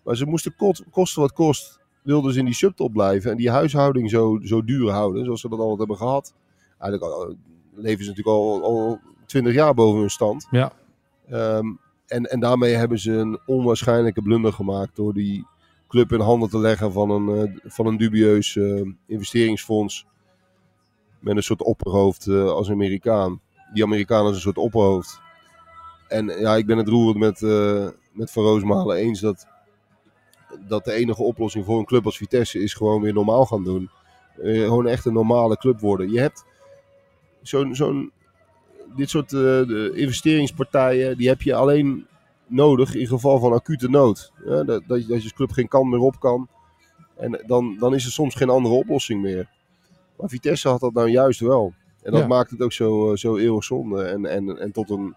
Maar 0.04 0.16
ze 0.16 0.26
moesten 0.26 0.56
kot- 0.56 0.84
kosten 0.92 1.22
wat 1.22 1.34
kost, 1.34 1.80
wilden 2.02 2.34
ze 2.34 2.40
in 2.40 2.46
die 2.46 2.54
subtop 2.54 2.92
blijven. 2.94 3.32
En 3.32 3.38
die 3.38 3.50
huishouding 3.50 4.10
zo, 4.10 4.40
zo 4.44 4.64
duur 4.64 4.92
houden, 4.92 5.26
zoals 5.26 5.42
ze 5.42 5.50
dat 5.50 5.60
altijd 5.60 5.78
hebben 5.78 5.98
gehad. 5.98 6.34
Eigenlijk 6.80 7.14
al, 7.14 7.36
leven 7.74 8.04
ze 8.04 8.10
natuurlijk 8.10 8.38
al, 8.38 8.64
al 8.64 9.00
20 9.26 9.54
jaar 9.54 9.74
boven 9.74 10.00
hun 10.00 10.10
stand. 10.10 10.48
Ja. 10.52 10.72
Ehm, 11.30 11.66
en, 12.08 12.24
en 12.24 12.40
daarmee 12.40 12.74
hebben 12.74 13.00
ze 13.00 13.12
een 13.12 13.40
onwaarschijnlijke 13.46 14.22
blunder 14.22 14.54
gemaakt 14.54 14.96
door 14.96 15.14
die 15.14 15.46
club 15.88 16.12
in 16.14 16.20
handen 16.20 16.50
te 16.50 16.60
leggen 16.60 16.92
van 16.92 17.10
een, 17.10 17.48
eh, 17.48 17.72
van 17.72 17.86
een 17.86 17.98
dubieus 17.98 18.56
eh, 18.56 18.82
investeringsfonds. 19.06 20.06
met 21.20 21.36
een 21.36 21.44
soort 21.44 21.64
opperhoofd 21.64 22.28
eh, 22.28 22.50
als 22.50 22.70
Amerikaan. 22.70 23.42
Die 23.74 23.84
Amerikaan 23.84 24.28
is 24.28 24.36
een 24.36 24.42
soort 24.42 24.58
opperhoofd. 24.58 25.22
En 26.16 26.40
ja, 26.40 26.56
ik 26.56 26.66
ben 26.66 26.78
het 26.78 26.88
roerend 26.88 27.18
met, 27.18 27.42
eh, 27.42 27.88
met 28.12 28.32
Van 28.32 28.44
Roosmalen 28.44 28.98
eens 28.98 29.20
dat, 29.20 29.48
dat 30.68 30.86
de 30.86 30.92
enige 30.92 31.24
oplossing 31.24 31.66
voor 31.66 31.80
een 31.80 31.86
club 31.86 32.06
als 32.06 32.18
Vitesse 32.18 32.60
is 32.60 32.74
gewoon 32.74 33.02
weer 33.02 33.14
normaal 33.14 33.46
gaan 33.46 33.64
doen. 33.64 33.90
Eh, 34.42 34.64
gewoon 34.64 34.88
echt 34.88 35.06
een 35.06 35.14
normale 35.14 35.58
club 35.58 35.80
worden. 35.80 36.12
Je 36.12 36.20
hebt 36.20 36.46
zo'n, 37.42 37.76
zo'n 37.76 38.12
dit 38.96 39.10
soort 39.10 39.34
eh, 39.34 39.40
de 39.40 39.92
investeringspartijen, 39.96 41.18
die 41.18 41.28
heb 41.28 41.42
je 41.42 41.56
alleen 41.56 42.08
nodig 42.48 42.96
in 42.96 43.08
geval 43.08 43.40
van 43.40 43.54
acute 43.54 43.90
nood. 43.90 44.32
Ja, 44.46 44.64
dat, 44.64 44.84
dat, 44.88 45.02
je, 45.02 45.08
dat 45.08 45.24
je 45.24 45.34
club 45.34 45.52
geen 45.52 45.68
kant 45.68 45.90
meer 45.90 46.00
op 46.00 46.20
kan. 46.20 46.48
En 47.16 47.44
dan, 47.46 47.76
dan 47.80 47.94
is 47.96 48.06
er 48.06 48.12
soms 48.12 48.36
geen 48.36 48.50
andere 48.50 48.76
oplossing 48.76 49.22
meer. 49.22 49.50
Maar 50.18 50.30
Vitesse 50.30 50.68
had 50.70 50.80
dat 50.80 50.94
nou 50.94 51.10
juist 51.10 51.40
wel. 51.40 51.74
En 52.04 52.12
dat 52.12 52.22
Ja. 52.22 52.28
maakt 52.28 52.52
het 52.52 52.62
ook 52.62 52.74
zo, 52.74 53.16
zo 53.16 53.36
eeuwig 53.38 53.64
zonde. 53.64 54.04
En, 54.04 54.26
en, 54.26 54.60
en 54.60 54.72
tot 54.72 54.90
een, 54.90 55.16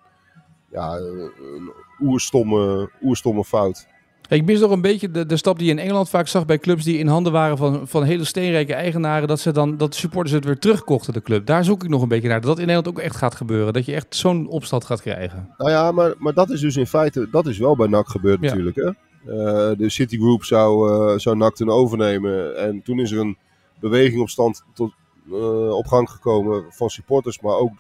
ja, 0.73 0.97
een 0.97 1.73
oerstomme, 2.01 2.91
oerstomme 3.03 3.45
fout. 3.45 3.87
Ik 4.29 4.45
mis 4.45 4.61
nog 4.61 4.71
een 4.71 4.81
beetje 4.81 5.11
de, 5.11 5.27
de 5.27 5.37
stap 5.37 5.59
die 5.59 5.67
je 5.67 5.73
in 5.73 5.79
Engeland 5.79 6.09
vaak 6.09 6.29
zag 6.29 6.47
bij 6.47 6.59
clubs 6.59 6.85
die 6.85 6.99
in 6.99 7.07
handen 7.07 7.33
waren 7.33 7.57
van, 7.57 7.89
van 7.89 8.03
hele 8.03 8.25
steenrijke 8.25 8.75
eigenaren. 8.75 9.29
Dat, 9.29 9.41
ze 9.41 9.53
dan, 9.53 9.77
dat 9.77 9.93
de 9.93 9.99
supporters 9.99 10.35
het 10.35 10.45
weer 10.45 10.59
terugkochten, 10.59 11.13
de 11.13 11.23
club. 11.23 11.47
Daar 11.47 11.65
zoek 11.65 11.83
ik 11.85 11.89
nog 11.91 12.03
een 12.03 12.09
beetje 12.09 12.29
naar. 12.29 12.41
Dat 12.41 12.49
dat 12.51 12.59
in 12.59 12.67
Nederland 12.67 12.97
ook 12.97 13.05
echt 13.05 13.17
gaat 13.17 13.35
gebeuren. 13.35 13.73
Dat 13.73 13.85
je 13.85 13.95
echt 13.95 14.17
zo'n 14.17 14.49
opstand 14.49 14.85
gaat 14.85 15.01
krijgen. 15.03 15.55
Nou 15.59 15.71
ja, 15.71 15.93
maar, 15.93 16.15
maar 16.19 16.33
dat 16.35 16.51
is 16.51 16.61
dus 16.61 16.77
in 16.77 16.87
feite, 16.87 17.29
dat 17.31 17.47
is 17.47 17.59
wel 17.59 17.77
bij 17.77 17.87
NAC 17.87 18.09
gebeurd 18.09 18.41
Ja. 18.41 18.47
natuurlijk. 18.47 18.77
Hè? 18.77 18.89
Eh, 19.33 19.79
de 19.79 19.89
Citigroup 19.91 20.45
zou, 20.45 20.91
eh 21.13 21.19
zou 21.19 21.37
NAC 21.37 21.55
toen 21.55 21.71
overnemen. 21.71 22.57
En 22.57 22.83
toen 22.83 22.99
is 23.01 23.11
er 23.11 23.19
een 23.19 23.37
beweging 23.81 24.21
op, 24.21 24.29
stand 24.29 24.65
tot, 24.75 24.93
eh, 25.31 25.71
op 25.77 25.87
gang 25.87 26.11
gekomen 26.11 26.65
van 26.69 26.89
supporters, 26.91 27.41
maar 27.41 27.57
ook 27.57 27.73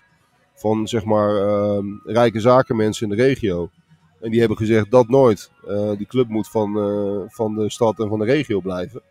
van 0.58 0.88
zeg 0.88 1.04
maar 1.04 1.36
eh, 1.36 1.78
rijke 2.04 2.40
zakenmensen 2.40 3.10
in 3.10 3.16
de 3.16 3.22
regio. 3.22 3.70
En 4.20 4.30
die 4.30 4.38
hebben 4.38 4.58
gezegd 4.58 4.90
dat 4.90 5.08
nooit. 5.08 5.50
Eh, 5.66 5.90
die 5.96 6.06
club 6.06 6.28
moet 6.28 6.48
van, 6.48 6.78
eh, 6.78 7.20
van 7.28 7.54
de 7.54 7.70
stad 7.70 8.00
en 8.00 8.08
van 8.08 8.18
de 8.18 8.24
regio 8.24 8.60
blijven. 8.60 9.02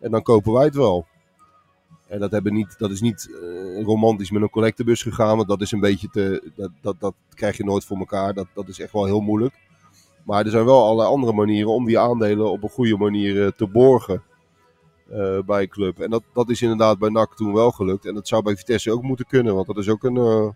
En 0.00 0.10
dan 0.10 0.22
kopen 0.22 0.52
wij 0.52 0.64
het 0.64 0.74
wel. 0.74 1.06
En 2.06 2.18
dat, 2.18 2.30
hebben 2.30 2.54
niet, 2.54 2.78
dat 2.78 2.90
is 2.90 3.00
niet 3.00 3.30
eh, 3.30 3.82
romantisch 3.82 4.30
met 4.30 4.42
een 4.42 4.50
collectebus 4.50 5.02
gegaan. 5.02 5.36
Want 5.36 5.48
dat 5.48 5.60
is 5.60 5.72
een 5.72 5.80
beetje 5.80 6.08
te. 6.08 6.50
Dat, 6.56 6.70
dat, 6.80 7.00
dat 7.00 7.14
krijg 7.34 7.56
je 7.56 7.64
nooit 7.64 7.84
voor 7.84 7.98
elkaar. 7.98 8.34
Dat, 8.34 8.46
dat 8.54 8.68
is 8.68 8.80
echt 8.80 8.92
wel 8.92 9.04
heel 9.04 9.20
moeilijk. 9.20 9.54
Maar 10.24 10.44
er 10.44 10.50
zijn 10.50 10.64
wel 10.64 10.82
allerlei 10.82 11.08
andere 11.08 11.32
manieren 11.32 11.70
om 11.70 11.84
die 11.84 11.98
aandelen 11.98 12.50
op 12.50 12.62
een 12.62 12.68
goede 12.68 12.96
manier 12.96 13.54
te 13.54 13.66
borgen. 13.66 14.22
bij 15.46 15.62
een 15.62 15.68
club. 15.68 16.00
En 16.00 16.10
dat, 16.10 16.22
dat 16.32 16.50
is 16.50 16.62
inderdaad 16.62 16.98
bij 16.98 17.08
NAC 17.08 17.36
toen 17.36 17.52
wel 17.52 17.70
gelukt. 17.70 18.06
En 18.06 18.14
dat 18.14 18.28
zou 18.28 18.42
bij 18.42 18.56
Vitesse 18.56 18.92
ook 18.92 19.02
moeten 19.02 19.26
kunnen. 19.26 19.54
Want 19.54 19.66
dat 19.66 19.76
is 19.76 19.88
ook 19.88 20.04
een, 20.04 20.54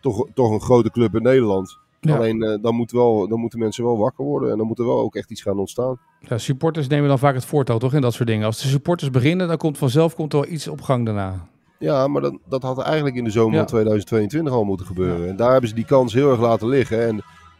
toch, 0.00 0.26
toch 0.34 0.50
een 0.50 0.60
grote 0.60 0.90
club 0.90 1.14
in 1.14 1.22
Nederland. 1.22 1.78
Ja. 2.00 2.16
Alleen 2.16 2.42
eh, 2.42 2.62
dan, 2.62 2.74
moet 2.74 2.90
wel, 2.90 3.28
dan 3.28 3.40
moeten 3.40 3.58
mensen 3.58 3.84
wel 3.84 3.98
wakker 3.98 4.24
worden. 4.24 4.50
En 4.50 4.58
dan 4.58 4.66
moet 4.66 4.78
er 4.78 4.86
wel 4.86 5.00
ook 5.00 5.14
echt 5.14 5.30
iets 5.30 5.42
gaan 5.42 5.58
ontstaan. 5.58 5.98
Ja, 6.20 6.38
supporters 6.38 6.86
nemen 6.88 7.08
dan 7.08 7.18
vaak 7.18 7.34
het 7.34 7.44
voortouw, 7.44 7.78
toch? 7.78 7.94
In 7.94 8.00
dat 8.00 8.14
soort 8.14 8.28
dingen. 8.28 8.46
Als 8.46 8.62
de 8.62 8.68
supporters 8.68 9.10
beginnen, 9.10 9.48
dan 9.48 9.56
komt 9.56 9.78
vanzelf 9.78 10.14
komt 10.14 10.32
er 10.32 10.40
wel 10.40 10.48
iets 10.50 10.68
op 10.68 10.80
gang 10.80 11.04
daarna. 11.04 11.48
Ja, 11.78 12.06
maar 12.08 12.22
dat, 12.22 12.38
dat 12.48 12.62
had 12.62 12.78
eigenlijk 12.78 13.16
in 13.16 13.24
de 13.24 13.30
zomer 13.30 13.52
Ja. 13.52 13.58
van 13.58 13.66
2022 13.66 14.52
al 14.52 14.64
moeten 14.64 14.86
gebeuren. 14.86 15.28
En 15.28 15.36
daar 15.36 15.50
hebben 15.50 15.68
ze 15.68 15.74
die 15.74 15.84
kans 15.84 16.12
heel 16.12 16.30
erg 16.30 16.40
laten 16.40 16.68
liggen. 16.68 17.06
En 17.06 17.16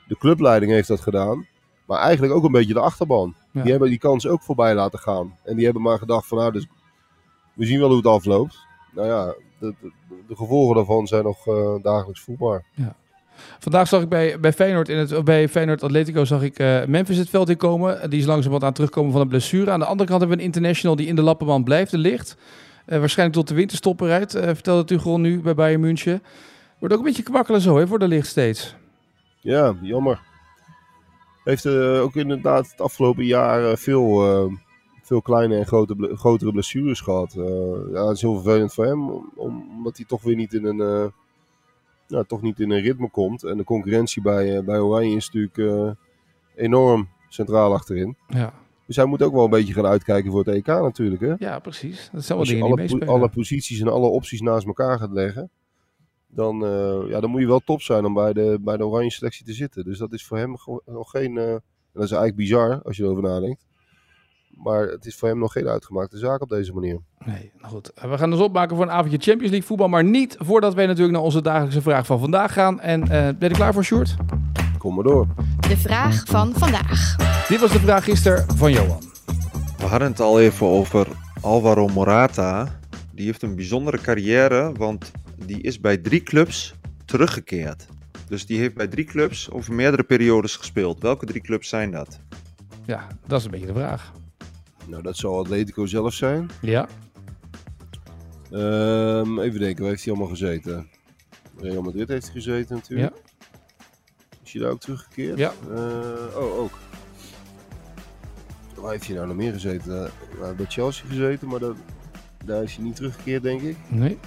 de 0.08 0.16
clubleiding 0.18 0.72
heeft 0.72 0.88
dat 0.88 1.00
gedaan. 1.00 1.46
Maar 1.86 1.98
eigenlijk 1.98 2.32
ook 2.32 2.44
een 2.44 2.52
beetje 2.52 2.74
de 2.74 2.80
achterban. 2.80 3.34
Die 3.52 3.70
hebben 3.70 3.88
die 3.88 3.98
kans 3.98 4.26
ook 4.26 4.42
voorbij 4.42 4.74
laten 4.74 4.98
gaan. 4.98 5.36
En 5.44 5.56
die 5.56 5.64
hebben 5.64 5.82
maar 5.82 5.98
gedacht 5.98 6.26
van 6.26 6.38
nou, 6.38 6.52
dus, 6.52 6.66
we 7.54 7.64
zien 7.64 7.78
wel 7.78 7.88
hoe 7.88 7.96
het 7.96 8.06
afloopt. 8.06 8.58
Nou 8.94 9.06
ja, 9.08 9.34
de, 9.60 9.74
de, 9.80 9.92
de 10.28 10.36
gevolgen 10.36 10.74
daarvan 10.74 11.06
zijn 11.06 11.24
nog 11.24 11.46
eh, 11.46 11.74
dagelijks 11.82 12.20
voelbaar. 12.20 12.64
Vandaag 13.58 13.88
zag 13.88 14.02
ik 14.02 14.08
bij, 14.08 14.40
bij 14.40 14.52
Feyenoord, 14.52 14.88
in 14.88 14.96
het, 14.96 15.24
bij 15.24 15.48
Feyenoord 15.48 15.82
Atletico 15.82 16.24
zag 16.24 16.42
ik 16.42 16.58
eh, 16.58 16.84
Memphis 16.84 17.16
het 17.16 17.28
veld 17.28 17.48
inkomen. 17.48 18.10
Die 18.10 18.18
is 18.18 18.26
langzamerhand 18.26 18.62
aan 18.62 18.68
het 18.68 18.76
terugkomen 18.76 19.12
van 19.12 19.20
een 19.20 19.28
blessure. 19.28 19.70
Aan 19.70 19.78
de 19.78 19.84
andere 19.84 20.08
kant 20.08 20.20
hebben 20.20 20.38
we 20.38 20.42
een 20.42 20.48
international 20.48 20.96
die 20.96 21.06
in 21.06 21.16
de 21.16 21.22
lappenband 21.22 21.64
blijft, 21.64 21.90
de 21.90 21.98
licht. 21.98 22.36
Eh, 22.86 22.98
waarschijnlijk 22.98 23.38
tot 23.38 23.48
de 23.48 23.54
winterstop 23.54 24.00
eruit. 24.00 24.34
Eh 24.34 24.46
vertelde 24.46 24.84
Tuchel 24.84 25.20
nu 25.20 25.40
bij 25.40 25.54
Bayern 25.54 25.80
München. 25.80 26.22
Wordt 26.78 26.94
ook 26.94 27.00
een 27.00 27.06
beetje 27.06 27.22
kwakkelen 27.22 27.60
zo 27.60 27.78
hè, 27.78 27.86
voor 27.86 27.98
de 27.98 28.08
licht 28.08 28.26
steeds. 28.26 28.74
Ja, 29.40 29.76
jammer. 29.82 30.20
Heeft 31.44 31.66
ook 31.66 32.14
inderdaad 32.14 32.70
het 32.70 32.80
afgelopen 32.80 33.24
jaar 33.24 33.78
veel, 33.78 34.22
veel 35.10 35.22
kleine 35.22 35.56
en 35.56 35.66
grote, 35.66 36.10
grotere 36.16 36.52
blessures 36.52 37.00
gehad. 37.00 37.34
Eh, 37.34 37.92
ja, 37.92 38.06
het 38.06 38.16
is 38.16 38.22
heel 38.22 38.34
vervelend 38.40 38.74
voor 38.74 38.84
hem, 38.86 39.10
om- 39.10 39.30
om- 39.36 39.66
omdat 39.76 39.96
hij 39.96 40.06
toch 40.06 40.22
weer 40.22 40.36
niet 40.36 40.52
in 40.54 40.64
een, 40.64 40.80
eh, 42.08 42.20
toch 42.26 42.42
niet 42.42 42.60
in 42.60 42.70
een 42.70 42.80
ritme 42.80 43.10
komt. 43.10 43.42
En 43.44 43.56
de 43.56 43.64
concurrentie 43.64 44.22
bij, 44.22 44.56
eh, 44.56 44.64
bij 44.64 44.78
Oranje 44.78 45.16
is 45.16 45.30
natuurlijk 45.30 45.96
enorm 46.54 47.08
centraal 47.28 47.72
achterin. 47.72 48.16
Ja, 48.28 48.52
Dus 48.86 48.96
hij 48.96 49.04
moet 49.04 49.22
ook 49.22 49.32
wel 49.32 49.44
een 49.44 49.50
beetje 49.50 49.72
gaan 49.72 49.86
uitkijken 49.86 50.30
voor 50.30 50.44
het 50.44 50.54
EK 50.54 50.66
natuurlijk. 50.66 51.20
Hè? 51.22 51.34
ja 51.38 51.58
precies. 51.58 51.96
Dat 52.12 52.24
zijn 52.24 52.28
wel 52.28 52.38
Als 52.38 52.48
je 52.48 52.54
dingen 52.54 52.66
alle, 52.78 52.98
po- 52.98 53.12
alle 53.12 53.28
posities 53.28 53.80
en 53.80 53.88
alle 53.88 54.06
opties 54.06 54.40
naast 54.40 54.66
elkaar 54.66 54.98
gaat 54.98 55.10
leggen, 55.12 55.50
dan, 56.26 56.58
ja, 57.08 57.20
dan 57.20 57.30
moet 57.30 57.40
je 57.40 57.46
wel 57.46 57.60
top 57.60 57.82
zijn 57.82 58.04
om 58.04 58.14
bij 58.14 58.32
de, 58.32 58.58
bij 58.60 58.76
de 58.76 58.86
oranje 58.86 59.10
selectie 59.10 59.44
te 59.46 59.52
zitten. 59.52 59.84
Dus 59.84 59.98
dat 59.98 60.12
is 60.12 60.26
voor 60.26 60.36
hem 60.38 60.54
nog 60.86 61.10
geen. 61.10 61.38
en 61.38 61.62
dat 61.92 62.04
is 62.04 62.10
eigenlijk 62.10 62.36
bizar 62.36 62.82
als 62.82 62.96
je 62.96 63.02
erover 63.02 63.22
nadenkt. 63.22 63.66
Maar 64.62 64.86
het 64.86 65.06
is 65.06 65.16
voor 65.16 65.28
hem 65.28 65.38
nog 65.38 65.52
geen 65.52 65.68
uitgemaakte 65.68 66.18
zaak 66.18 66.40
op 66.40 66.48
deze 66.48 66.72
manier. 66.72 67.00
Nee, 67.24 67.52
nou 67.58 67.72
goed. 67.72 67.92
We 67.94 68.18
gaan 68.18 68.32
ons 68.32 68.40
opmaken 68.40 68.76
voor 68.76 68.84
een 68.84 68.90
avondje 68.90 69.18
Champions 69.18 69.50
League 69.50 69.68
voetbal. 69.68 69.88
Maar 69.88 70.04
niet 70.04 70.36
voordat 70.38 70.74
wij 70.74 70.86
natuurlijk 70.86 71.12
naar 71.12 71.22
onze 71.22 71.42
dagelijkse 71.42 71.82
vraag 71.82 72.06
van 72.06 72.20
vandaag 72.20 72.52
gaan. 72.52 72.80
En 72.80 73.02
eh, 73.02 73.08
ben 73.08 73.36
je 73.38 73.48
er 73.48 73.54
klaar 73.54 73.72
voor, 73.72 73.84
Sjoerd? 73.84 74.16
Kom 74.78 74.94
maar 74.94 75.04
door. 75.04 75.26
De 75.68 75.76
vraag 75.76 76.24
van 76.26 76.52
vandaag. 76.54 77.16
Dit 77.48 77.60
was 77.60 77.72
de 77.72 77.78
vraag 77.78 78.04
gisteren 78.04 78.56
van 78.56 78.72
Johan. 78.72 79.02
We 79.76 79.86
hadden 79.86 80.08
het 80.08 80.20
al 80.20 80.40
even 80.40 80.66
over 80.66 81.06
Alvaro 81.40 81.88
Morata. 81.88 82.78
Die 83.12 83.26
heeft 83.26 83.42
een 83.42 83.54
bijzondere 83.54 84.00
carrière, 84.00 84.72
want 84.72 85.10
die 85.36 85.60
is 85.60 85.80
bij 85.80 85.96
drie 85.96 86.22
clubs 86.22 86.74
teruggekeerd. 87.04 87.86
Dus 88.28 88.46
die 88.46 88.58
heeft 88.58 88.74
bij 88.74 88.86
drie 88.86 89.04
clubs 89.04 89.50
over 89.50 89.74
meerdere 89.74 90.02
periodes 90.02 90.56
gespeeld. 90.56 91.00
Welke 91.00 91.26
drie 91.26 91.40
clubs 91.40 91.68
zijn 91.68 91.90
dat? 91.90 92.20
Ja, 92.86 93.06
dat 93.26 93.38
is 93.38 93.44
een 93.44 93.50
beetje 93.50 93.66
de 93.66 93.72
vraag. 93.72 94.12
Nou, 94.86 95.02
dat 95.02 95.16
zal 95.16 95.38
Atletico 95.38 95.86
zelf 95.86 96.12
zijn. 96.14 96.50
Ja, 96.60 96.88
Ehm, 98.50 99.38
even 99.38 99.60
denken, 99.60 99.80
waar 99.82 99.90
heeft 99.90 100.04
hij 100.04 100.12
allemaal 100.12 100.30
gezeten? 100.30 100.88
Real 101.58 101.82
Madrid 101.82 102.08
heeft 102.08 102.24
hij 102.24 102.32
gezeten 102.32 102.76
natuurlijk. 102.76 103.14
Is 104.44 104.52
hij 104.52 104.62
daar 104.62 104.70
ook 104.70 104.80
teruggekeerd? 104.80 105.38
Ja. 105.38 105.52
Eh, 105.74 106.36
oh, 106.36 106.58
ook. 106.58 106.78
Waar 108.74 108.90
heeft 108.92 109.06
hij 109.06 109.14
nou 109.14 109.26
nog 109.28 109.36
meer 109.36 109.52
gezeten? 109.52 110.10
Nou, 110.40 110.54
bij 110.54 110.66
Chelsea 110.68 111.06
gezeten, 111.08 111.48
maar 111.48 111.58
dat, 111.58 111.76
daar 112.44 112.62
is 112.62 112.74
hij 112.74 112.84
niet 112.84 112.96
teruggekeerd, 112.96 113.42
denk 113.42 113.60
ik. 113.62 113.76
nee. 113.88 114.18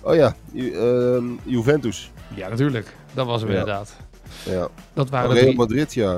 Oh 0.00 0.14
ja, 0.14 0.34
Ju- 0.52 0.72
ehm, 0.74 1.26
Juventus. 1.44 2.10
Ja, 2.34 2.48
natuurlijk. 2.48 2.96
Dat 3.14 3.26
was 3.26 3.40
hem 3.40 3.50
Ja. 3.50 3.58
inderdaad. 3.58 3.96
Ja. 4.44 4.68
Dat 4.92 5.10
waren 5.10 5.32
Real. 5.32 5.52
Madrid, 5.52 5.94
ja. 5.94 6.12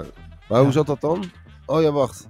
Maar 0.48 0.58
Ja. 0.58 0.62
hoe 0.64 0.72
zat 0.72 0.86
dat 0.86 1.00
dan? 1.00 1.24
Oh 1.66 1.82
ja, 1.82 1.90
wacht. 1.92 2.28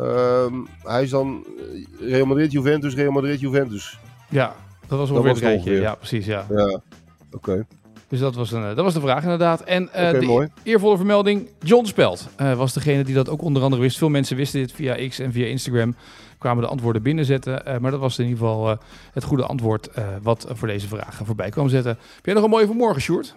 Ehm, 0.00 0.54
hij 0.82 1.02
is 1.02 1.10
dan 1.10 1.44
eh, 2.00 2.08
Real 2.10 2.26
Madrid, 2.26 2.52
Juventus, 2.52 2.94
Real 2.94 3.12
Madrid, 3.12 3.40
Juventus. 3.40 3.98
Ja, 4.28 4.54
dat 4.86 4.98
was 4.98 5.08
Dat 5.08 5.18
ongeveer 5.18 5.22
was 5.22 5.40
het 5.40 5.48
rijtje. 5.48 5.58
ongeveer. 5.70 5.80
Ja, 5.80 5.94
precies. 5.94 6.26
Ja. 6.26 6.46
Ja, 6.50 6.80
oké. 7.32 7.66
Dus 8.08 8.20
dat 8.20 8.34
was, 8.34 8.52
een, 8.52 8.62
eh, 8.62 8.74
dat 8.74 8.84
was 8.84 8.94
de 8.94 9.00
vraag 9.00 9.22
inderdaad. 9.22 9.60
En 9.60 9.88
de 9.92 10.18
mooi. 10.26 10.48
eervolle 10.62 10.96
vermelding, 10.96 11.48
John 11.60 11.84
Speld 11.86 12.28
eh, 12.36 12.54
was 12.54 12.72
degene 12.72 13.04
die 13.04 13.14
dat 13.14 13.28
ook 13.28 13.42
onder 13.42 13.62
andere 13.62 13.82
wist. 13.82 13.98
Veel 13.98 14.08
mensen 14.08 14.36
wisten 14.36 14.60
dit 14.60 14.72
via 14.72 15.08
X 15.08 15.18
en 15.18 15.32
via 15.32 15.46
Instagram. 15.46 15.94
Kwamen 16.38 16.62
de 16.62 16.68
antwoorden 16.70 17.02
binnenzetten. 17.02 17.62
maar 17.80 17.90
dat 17.90 18.00
was 18.00 18.18
in 18.18 18.24
ieder 18.26 18.38
geval 18.38 18.78
het 19.12 19.24
goede 19.24 19.44
antwoord 19.46 19.88
wat 20.22 20.46
voor 20.52 20.68
deze 20.68 20.88
vraag 20.88 21.20
voorbij 21.24 21.50
kwam 21.50 21.68
zetten. 21.68 21.90
Heb 22.14 22.24
jij 22.24 22.34
nog 22.34 22.44
een 22.44 22.50
mooie 22.50 22.66
voor 22.66 22.74
morgen, 22.74 23.02
Sjoerd? 23.02 23.34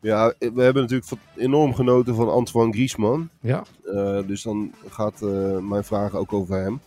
Ja, 0.00 0.34
we 0.38 0.62
hebben 0.62 0.82
natuurlijk 0.82 1.12
enorm 1.36 1.74
genoten 1.74 2.14
van 2.14 2.30
Antoine 2.30 2.72
Griezmann. 2.72 3.30
Ja. 3.40 3.64
Eh, 3.84 4.18
dus 4.26 4.42
dan 4.42 4.72
gaat 4.88 5.22
eh, 5.22 5.58
mijn 5.58 5.84
vraag 5.84 6.14
ook 6.14 6.32
over 6.32 6.56
hem. 6.56 6.80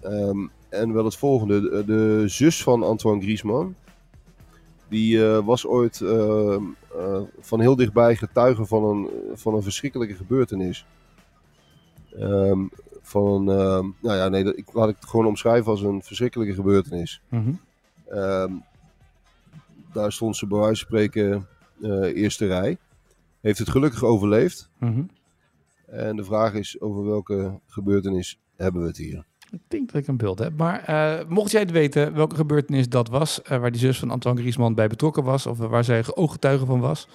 Ehm, 0.00 0.46
en 0.68 0.92
wel 0.92 1.04
het 1.04 1.16
volgende. 1.16 1.60
De, 1.60 1.84
de 1.84 2.22
zus 2.26 2.62
van 2.62 2.82
Antoine 2.82 3.22
Griezmann. 3.22 3.76
Die 4.88 5.26
eh, 5.26 5.44
was 5.44 5.66
ooit 5.66 6.00
ehm, 6.00 6.62
eh, 6.98 7.20
van 7.40 7.60
heel 7.60 7.76
dichtbij 7.76 8.16
getuige 8.16 8.66
van 8.66 8.84
een, 8.84 9.08
van 9.34 9.54
een 9.54 9.62
verschrikkelijke 9.62 10.14
gebeurtenis. 10.14 10.86
Ehm, 12.18 12.60
van, 13.00 13.44
nou 13.44 13.92
ja, 14.00 14.28
nee, 14.28 14.44
dat, 14.44 14.56
ik, 14.56 14.72
laat 14.72 14.88
ik 14.88 14.96
het 15.00 15.08
gewoon 15.08 15.26
omschrijven 15.26 15.70
als 15.70 15.82
een 15.82 16.02
verschrikkelijke 16.02 16.54
gebeurtenis. 16.54 17.22
Mhm. 17.28 17.52
Daar 19.92 20.12
stond 20.12 20.36
ze 20.36 20.46
bij 20.46 20.58
wijze 20.58 20.86
van 20.86 20.86
spreken 20.86 21.46
eerste 22.14 22.46
rij. 22.46 22.76
Heeft 23.40 23.58
het 23.58 23.70
gelukkig 23.70 24.04
overleefd. 24.04 24.70
Mhm. 24.78 25.02
En 25.86 26.16
de 26.16 26.24
vraag 26.24 26.54
is 26.54 26.80
over 26.80 27.04
welke 27.04 27.60
gebeurtenis 27.66 28.38
hebben 28.56 28.80
we 28.80 28.86
het 28.86 28.96
hier? 28.96 29.24
Ik 29.50 29.60
denk 29.68 29.92
dat 29.92 30.00
ik 30.00 30.08
een 30.08 30.16
beeld 30.16 30.38
heb. 30.38 30.56
Maar 30.56 30.84
eh, 30.84 31.28
mocht 31.28 31.50
jij 31.50 31.60
het 31.60 31.70
weten 31.70 32.14
welke 32.14 32.36
gebeurtenis 32.36 32.88
dat 32.88 33.08
was, 33.08 33.42
eh, 33.42 33.58
waar 33.58 33.70
die 33.70 33.80
zus 33.80 33.98
van 33.98 34.10
Antoine 34.10 34.40
Griezmann 34.40 34.74
bij 34.74 34.88
betrokken 34.88 35.24
was, 35.24 35.46
of 35.46 35.58
waar 35.58 35.84
zij 35.84 36.04
ooggetuige 36.14 36.66
van 36.66 36.80
was, 36.80 37.08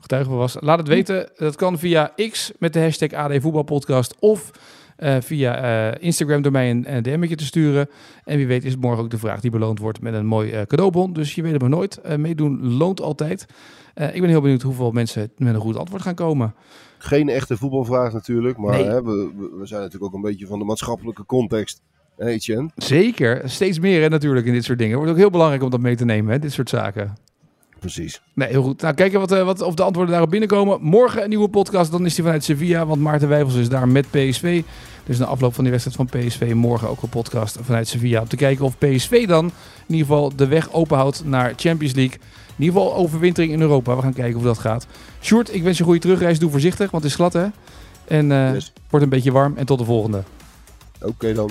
getuige 0.00 0.28
van 0.28 0.38
was, 0.38 0.56
laat 0.60 0.78
het 0.78 0.88
weten. 0.88 1.30
Dat 1.36 1.56
kan 1.56 1.78
via 1.78 2.12
X 2.30 2.52
met 2.58 2.72
de 2.72 2.80
hashtag 2.80 3.12
AD 3.12 3.40
Voetbalpodcast 3.40 4.16
of 4.18 4.50
eh, 5.02 5.16
via 5.20 5.56
eh, 5.90 6.02
Instagram 6.04 6.42
door 6.42 6.52
mij 6.52 6.70
een, 6.70 6.94
een 6.94 7.02
DM'tje 7.02 7.36
te 7.36 7.44
sturen. 7.44 7.88
En 8.24 8.36
wie 8.36 8.46
weet 8.46 8.64
is 8.64 8.76
morgen 8.76 9.04
ook 9.04 9.10
de 9.10 9.18
vraag 9.18 9.40
die 9.40 9.50
beloond 9.50 9.78
wordt 9.78 10.00
met 10.00 10.14
een 10.14 10.26
mooi 10.26 10.50
eh, 10.50 10.62
cadeaubon. 10.66 11.12
Dus 11.12 11.34
je 11.34 11.42
weet 11.42 11.52
het 11.52 11.60
maar 11.60 11.70
nooit. 11.70 12.00
Eh, 12.00 12.16
meedoen 12.16 12.72
loont 12.76 13.00
altijd. 13.00 13.46
Eh, 13.94 14.14
ik 14.14 14.20
ben 14.20 14.30
heel 14.30 14.40
benieuwd 14.40 14.62
hoeveel 14.62 14.90
mensen 14.90 15.32
met 15.36 15.54
een 15.54 15.60
goed 15.60 15.76
antwoord 15.76 16.02
gaan 16.02 16.14
komen. 16.14 16.54
Geen 16.98 17.28
echte 17.28 17.56
voetbalvraag 17.56 18.12
natuurlijk, 18.12 18.58
maar 18.58 18.72
Nee. 18.72 18.84
hè, 18.84 19.02
we, 19.02 19.30
zijn 19.62 19.80
natuurlijk 19.80 20.04
ook 20.04 20.14
een 20.14 20.30
beetje 20.30 20.46
van 20.46 20.58
de 20.58 20.64
maatschappelijke 20.64 21.26
context. 21.26 21.82
Etienne? 22.18 22.70
Zeker, 22.76 23.42
steeds 23.44 23.78
meer 23.78 24.02
hè, 24.02 24.08
natuurlijk 24.08 24.46
in 24.46 24.52
dit 24.52 24.64
soort 24.64 24.78
dingen. 24.78 24.96
Wordt 24.96 25.10
ook 25.10 25.16
heel 25.18 25.30
belangrijk 25.30 25.62
om 25.62 25.70
dat 25.70 25.80
mee 25.80 25.96
te 25.96 26.04
nemen, 26.04 26.32
hè, 26.32 26.38
dit 26.38 26.52
soort 26.52 26.68
zaken. 26.68 27.14
Precies. 27.82 28.20
Nee, 28.34 28.48
heel 28.48 28.62
goed. 28.62 28.80
Nou, 28.82 28.94
kijken 28.94 29.20
wat, 29.20 29.32
eh, 29.32 29.44
wat, 29.44 29.60
of 29.60 29.74
de 29.74 29.82
antwoorden 29.82 30.10
daarop 30.12 30.30
binnenkomen. 30.30 30.78
Morgen 30.82 31.22
een 31.22 31.28
nieuwe 31.28 31.48
podcast, 31.48 31.90
dan 31.90 32.06
is 32.06 32.14
die 32.14 32.24
vanuit 32.24 32.44
Sevilla, 32.44 32.86
want 32.86 33.00
Maarten 33.00 33.28
Wijfels 33.28 33.54
is 33.54 33.68
daar 33.68 33.88
met 33.88 34.10
PSV. 34.10 34.62
Dus 35.06 35.18
na 35.18 35.24
afloop 35.24 35.54
van 35.54 35.64
die 35.64 35.72
wedstrijd 35.72 35.96
van 36.10 36.20
PSV 36.20 36.52
morgen 36.54 36.88
ook 36.88 37.02
een 37.02 37.08
podcast 37.08 37.58
vanuit 37.62 37.88
Sevilla. 37.88 38.20
Om 38.20 38.28
te 38.28 38.36
kijken 38.36 38.64
of 38.64 38.78
PSV 38.78 39.26
dan 39.26 39.44
in 39.86 39.94
ieder 39.94 40.06
geval 40.06 40.32
de 40.36 40.46
weg 40.46 40.72
openhoudt 40.72 41.24
naar 41.24 41.52
Champions 41.56 41.94
League. 41.94 42.18
In 42.56 42.64
ieder 42.64 42.80
geval 42.80 42.94
overwintering 42.96 43.52
in 43.52 43.60
Europa. 43.60 43.96
We 43.96 44.02
gaan 44.02 44.12
kijken 44.12 44.34
hoe 44.34 44.44
dat 44.44 44.58
gaat. 44.58 44.86
Sjoerd, 45.20 45.54
ik 45.54 45.62
wens 45.62 45.74
je 45.76 45.82
een 45.82 45.88
goede 45.88 46.02
terugreis. 46.02 46.38
Doe 46.38 46.50
voorzichtig, 46.50 46.90
want 46.90 47.02
het 47.02 47.12
is 47.12 47.18
glad 47.18 47.32
hè. 47.32 47.46
En 48.04 48.26
Yes. 48.26 48.72
wordt 48.90 49.04
een 49.04 49.10
beetje 49.10 49.32
warm. 49.32 49.56
En 49.56 49.66
tot 49.66 49.78
de 49.78 49.84
volgende. 49.84 50.22
Oké 51.00 51.32
dan. 51.32 51.50